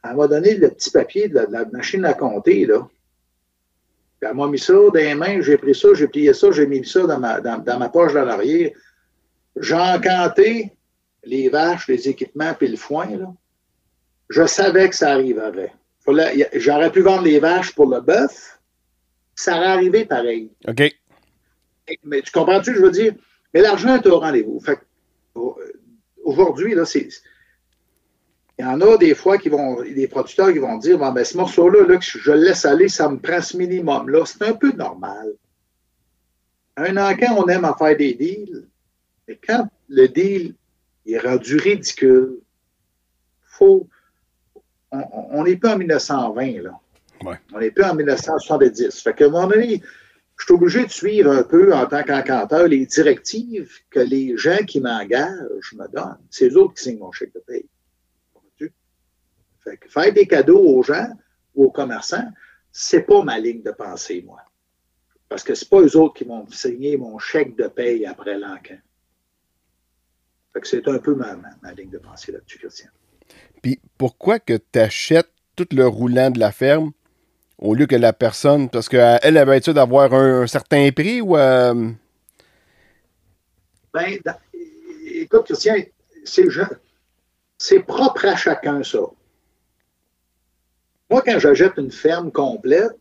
[0.04, 2.68] elle m'a donné le petit papier de la, machine à compter.
[4.22, 6.86] Elle m'a mis ça dans les mains, j'ai pris ça, j'ai plié ça, j'ai mis
[6.86, 8.72] ça dans ma, dans, ma poche dans l'arrière.
[9.56, 10.74] J'ai encanté
[11.24, 13.18] les vaches, les équipements puis le foin.
[13.18, 13.34] Là.
[14.30, 15.74] Je savais que ça arriverait.
[16.54, 18.60] J'aurais pu vendre les vaches pour le bœuf.
[19.36, 20.52] Ça aurait arrivé pareil.
[20.68, 20.96] OK.
[22.04, 23.14] Mais tu comprends-tu, je veux dire?
[23.54, 24.60] Mais l'argent est au rendez-vous.
[24.60, 24.80] Fait
[26.24, 27.08] aujourd'hui, là, c'est.
[28.60, 31.24] Il y en a des fois qui vont, des producteurs qui vont dire bon, ben,
[31.24, 34.26] ce morceau-là, là, que je le laisse aller, ça me prend ce minimum-là.
[34.26, 35.32] C'est un peu normal.
[36.76, 38.68] Un an, quand on aime à faire des deals,
[39.28, 40.56] mais quand le deal
[41.06, 42.40] est rendu ridicule,
[43.46, 43.88] faut,
[44.92, 46.80] on n'est plus en 1920, là.
[47.54, 49.02] On n'est plus en 1970.
[49.02, 49.82] Fait qu'à un moment donné,
[50.36, 54.66] je suis obligé de suivre un peu en tant qu'encanteur les directives que les gens
[54.68, 56.18] qui m'engagent me donnent.
[56.30, 57.66] C'est eux autres qui signent mon chèque de paye.
[59.70, 61.10] Fait que faire des cadeaux aux gens
[61.56, 62.28] ou aux commerçants,
[62.72, 64.40] c'est pas ma ligne de pensée, moi.
[65.28, 68.82] Parce que c'est pas eux autres qui vont signer mon chèque de paye après l'enquête.
[70.54, 72.90] Fait que c'est un peu ma, ma, ma ligne de pensée là-dessus, Christian.
[73.62, 76.92] Puis pourquoi que tu achètes tout le roulant de la ferme
[77.60, 78.70] au lieu que la personne.
[78.70, 81.38] Parce qu'elle elle avait été d'avoir un, un, certain prix ou.
[81.38, 81.92] Euh...
[83.94, 84.36] Ben, dans,
[85.06, 85.76] écoute, Christian,
[87.58, 89.00] c'est propre à chacun, ça.
[91.10, 92.98] Moi, quand j'achète une ferme complète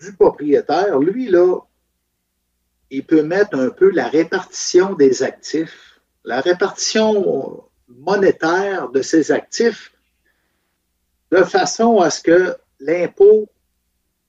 [0.00, 1.60] du propriétaire, lui, là,
[2.90, 9.92] il peut mettre un peu la répartition des actifs, la répartition monétaire de ses actifs
[11.30, 13.48] de façon à ce que l'impôt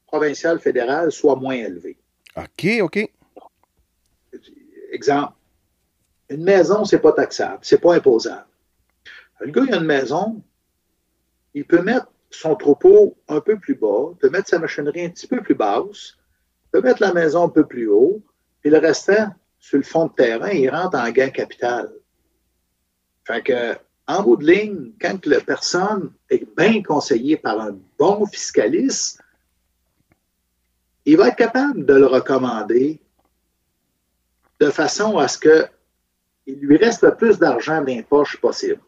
[0.07, 1.97] provincial fédéral soit moins élevé.
[2.36, 3.11] OK, OK.
[4.91, 5.34] Exemple,
[6.30, 8.45] une maison, c'est pas taxable, c'est pas imposable.
[9.39, 10.41] Le gars, il a une maison,
[11.60, 15.28] il peut mettre son troupeau un peu plus bas, peut mettre sa machinerie un petit
[15.28, 16.16] peu plus basse,
[16.72, 18.22] peut mettre la maison un peu plus haut,
[18.62, 21.91] puis le restant, sur le fond de terrain, il rentre en gain capital.
[23.26, 23.76] Fait que,
[24.07, 29.22] en bout de ligne, quand la personne est bien conseillée par un bon fiscaliste,
[31.03, 33.01] il va être capable de le recommander
[34.62, 38.03] de façon à ce qu'il lui reste le plus d'argent dans les
[38.41, 38.82] possible.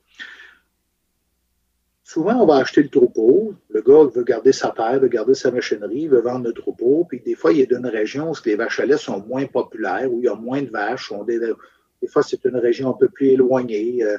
[2.14, 3.54] Souvent, on va acheter le troupeau.
[3.70, 7.06] Le gars veut garder sa terre, veut garder sa machinerie, veut vendre le troupeau.
[7.08, 10.12] Puis des fois, il est d'une région où les vaches à lait sont moins populaires,
[10.12, 11.14] où il y a moins de vaches.
[11.26, 14.04] Des, fois, c'est une région un peu plus éloignée.
[14.04, 14.18] Euh,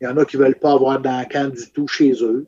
[0.00, 2.46] il y en a qui ne veulent pas avoir d'encan du tout chez eux.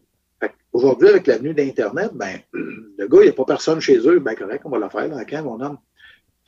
[0.73, 4.19] Aujourd'hui, avec l'avenue d'Internet, ben, le gars, il n'y a pas personne chez eux.
[4.19, 5.77] Ben, correct, on va le faire, l'encan, mon homme.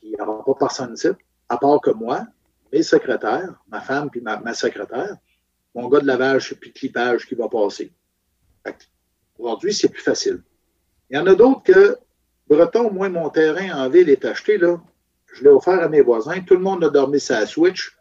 [0.02, 1.08] Il n'y aura pas personne ici,
[1.50, 2.22] à part que moi,
[2.72, 5.18] mes secrétaires, ma femme puis ma, ma secrétaire,
[5.74, 7.92] mon gars de lavage puis de clipage qui va passer.
[9.38, 10.42] Aujourd'hui, c'est plus facile.
[11.10, 11.96] Il y en a d'autres que,
[12.48, 14.80] Breton, moi, mon terrain en ville est acheté, là.
[15.32, 16.40] Je l'ai offert à mes voisins.
[16.42, 17.96] Tout le monde a dormi sa Switch.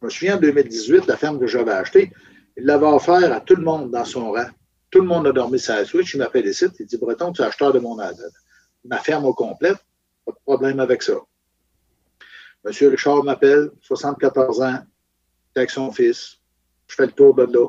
[0.00, 2.12] Je me souviens, en 2018, la ferme que j'avais achetée,
[2.56, 4.48] il l'avait offert à tout le monde dans son rang.
[4.90, 6.14] Tout le monde a dormi sa Switch.
[6.14, 6.66] Il m'appelle ici.
[6.78, 7.96] Il dit Breton, tu es acheteur de mon
[8.84, 9.72] ma ferme au complet.
[10.24, 11.14] Pas de problème avec ça.
[12.64, 14.78] Monsieur Richard m'appelle, 74 ans,
[15.54, 16.35] avec son fils.
[16.86, 17.68] Je fais le tour de là.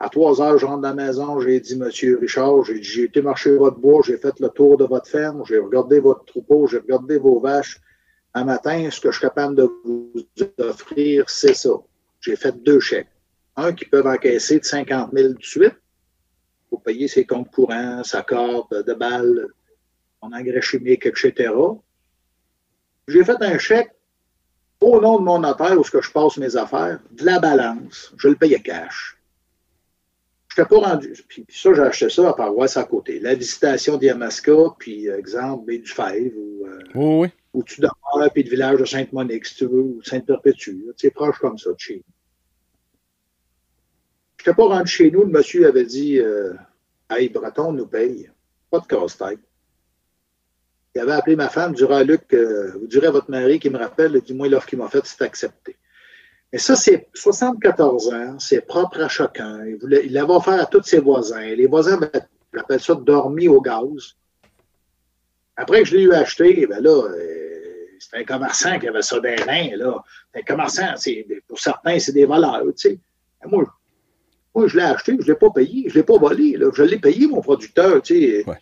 [0.00, 3.56] À trois heures, je rentre dans la maison, j'ai dit, Monsieur Richard, j'ai été marcher
[3.56, 7.18] votre bois, j'ai fait le tour de votre ferme, j'ai regardé votre troupeau, j'ai regardé
[7.18, 7.80] vos vaches.
[8.34, 10.12] Un matin, ce que je suis capable de vous
[10.58, 11.70] offrir, c'est ça.
[12.20, 13.08] J'ai fait deux chèques.
[13.56, 15.74] Un qui peut encaisser de 50 000 de suite
[16.70, 19.48] pour payer ses comptes courants, sa corde de balle,
[20.22, 21.52] son engrais chimique, etc.
[23.08, 23.90] J'ai fait un chèque
[24.80, 28.12] au nom de mon notaire où ce que je passe mes affaires, de la balance.
[28.16, 29.18] Je le payais cash.
[30.48, 31.12] Je n'étais pas rendu.
[31.28, 33.20] Puis ça, j'ai acheté ça à paroisse à côté.
[33.20, 37.28] La visitation d'Yamaska, puis exemple, Baie du Fèvre, ou, euh, oui.
[37.52, 40.86] ou tu demeures, puis le village de Sainte-Monique, si tu veux, ou Sainte-Perpétue.
[40.96, 42.02] C'est proche comme ça de chez nous.
[44.38, 46.54] Je n'étais pas rendu chez nous, le monsieur avait dit euh,
[47.10, 48.30] Hey, Breton nous paye.
[48.70, 49.40] Pas de casse-tête.
[50.94, 53.78] Il avait appelé ma femme, durant Luc, euh, vous direz à votre mari qui me
[53.78, 55.76] rappelle, du moins l'offre qu'il m'a faite, c'est accepté.
[56.52, 59.64] Mais ça, c'est 74 ans, c'est propre à chacun.
[59.66, 61.40] Il l'avait offert à tous ses voisins.
[61.40, 62.00] Les voisins
[62.56, 64.16] appellent ça dormi au gaz.
[65.56, 67.48] Après que je l'ai eu acheté, ben là, euh,
[67.98, 70.02] c'est un commerçant qui avait ça les reins, là.
[70.34, 70.86] Un commerçant,
[71.46, 72.98] pour certains, c'est des voleurs, tu sais.
[73.44, 73.64] Moi,
[74.54, 76.70] moi, je l'ai acheté, je ne l'ai pas payé, je ne l'ai pas volé, là.
[76.74, 78.48] Je l'ai payé, mon producteur, tu sais.
[78.48, 78.56] Ouais.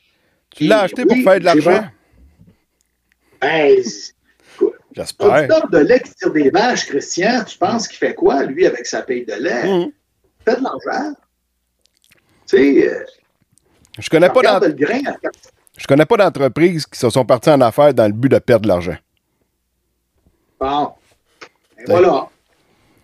[0.50, 1.84] Tu l'as acheté oui, pour faire de l'argent?
[3.40, 3.82] Ben,
[4.92, 5.68] J'espère.
[5.68, 9.02] De lait qui tire des vaches, Christian, tu penses qu'il fait quoi, lui, avec sa
[9.02, 9.64] paye de lait?
[9.64, 9.90] Mm.
[9.90, 11.14] Il fait de l'argent.
[12.46, 13.04] Tu sais, euh,
[13.98, 15.16] je connais pas le grain à...
[15.76, 18.62] Je connais pas d'entreprises qui se sont parties en affaires dans le but de perdre
[18.62, 18.96] de l'argent.
[20.58, 20.92] Bon.
[21.78, 22.30] Et voilà.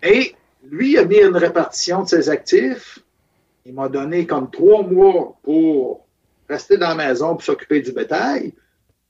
[0.02, 2.98] Et lui, il a mis une répartition de ses actifs.
[3.66, 6.06] Il m'a donné comme trois mois pour
[6.48, 8.54] rester dans la maison pour s'occuper du bétail.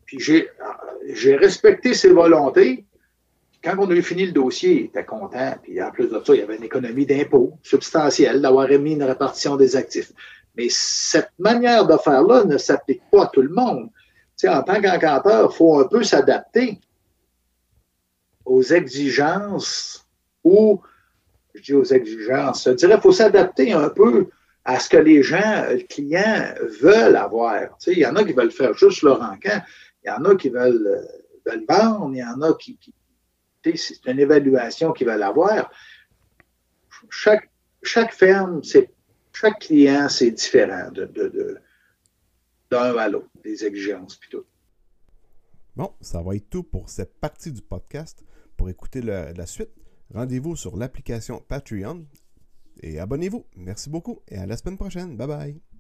[0.07, 2.85] Puis j'ai respecté ses volontés.
[3.63, 5.55] Quand on a eu fini le dossier, il était content.
[5.63, 9.05] Puis en plus de ça, il y avait une économie d'impôts substantielle d'avoir émis une
[9.05, 10.13] répartition des actifs.
[10.57, 13.89] Mais cette manière de faire-là ne s'applique pas à tout le monde.
[14.37, 16.81] Tu sais, en tant qu'encanteur, il faut un peu s'adapter
[18.45, 20.07] aux exigences
[20.45, 20.81] ou,
[21.55, 24.27] je dis aux exigences, je dirais qu'il faut s'adapter un peu
[24.65, 27.61] à ce que les gens, les clients veulent avoir.
[27.61, 29.61] Tu sais, il y en a qui veulent faire juste leur encant.
[30.05, 31.09] Il y en a qui veulent,
[31.47, 32.79] veulent vendre, il y en a qui.
[33.65, 35.71] c'est une évaluation qu'ils veulent avoir.
[37.11, 37.51] Chaque,
[37.83, 38.63] chaque ferme,
[39.33, 41.59] chaque client, c'est différent de, de,
[42.71, 44.45] d'un à l'autre, des exigences puis tout.
[45.75, 48.25] Bon, ça va être tout pour cette partie du podcast.
[48.57, 49.71] Pour écouter la suite,
[50.15, 52.07] rendez-vous sur l'application Patreon
[52.81, 53.47] et abonnez-vous.
[53.57, 55.17] Merci beaucoup et à la semaine prochaine.
[55.17, 55.72] Bye bye.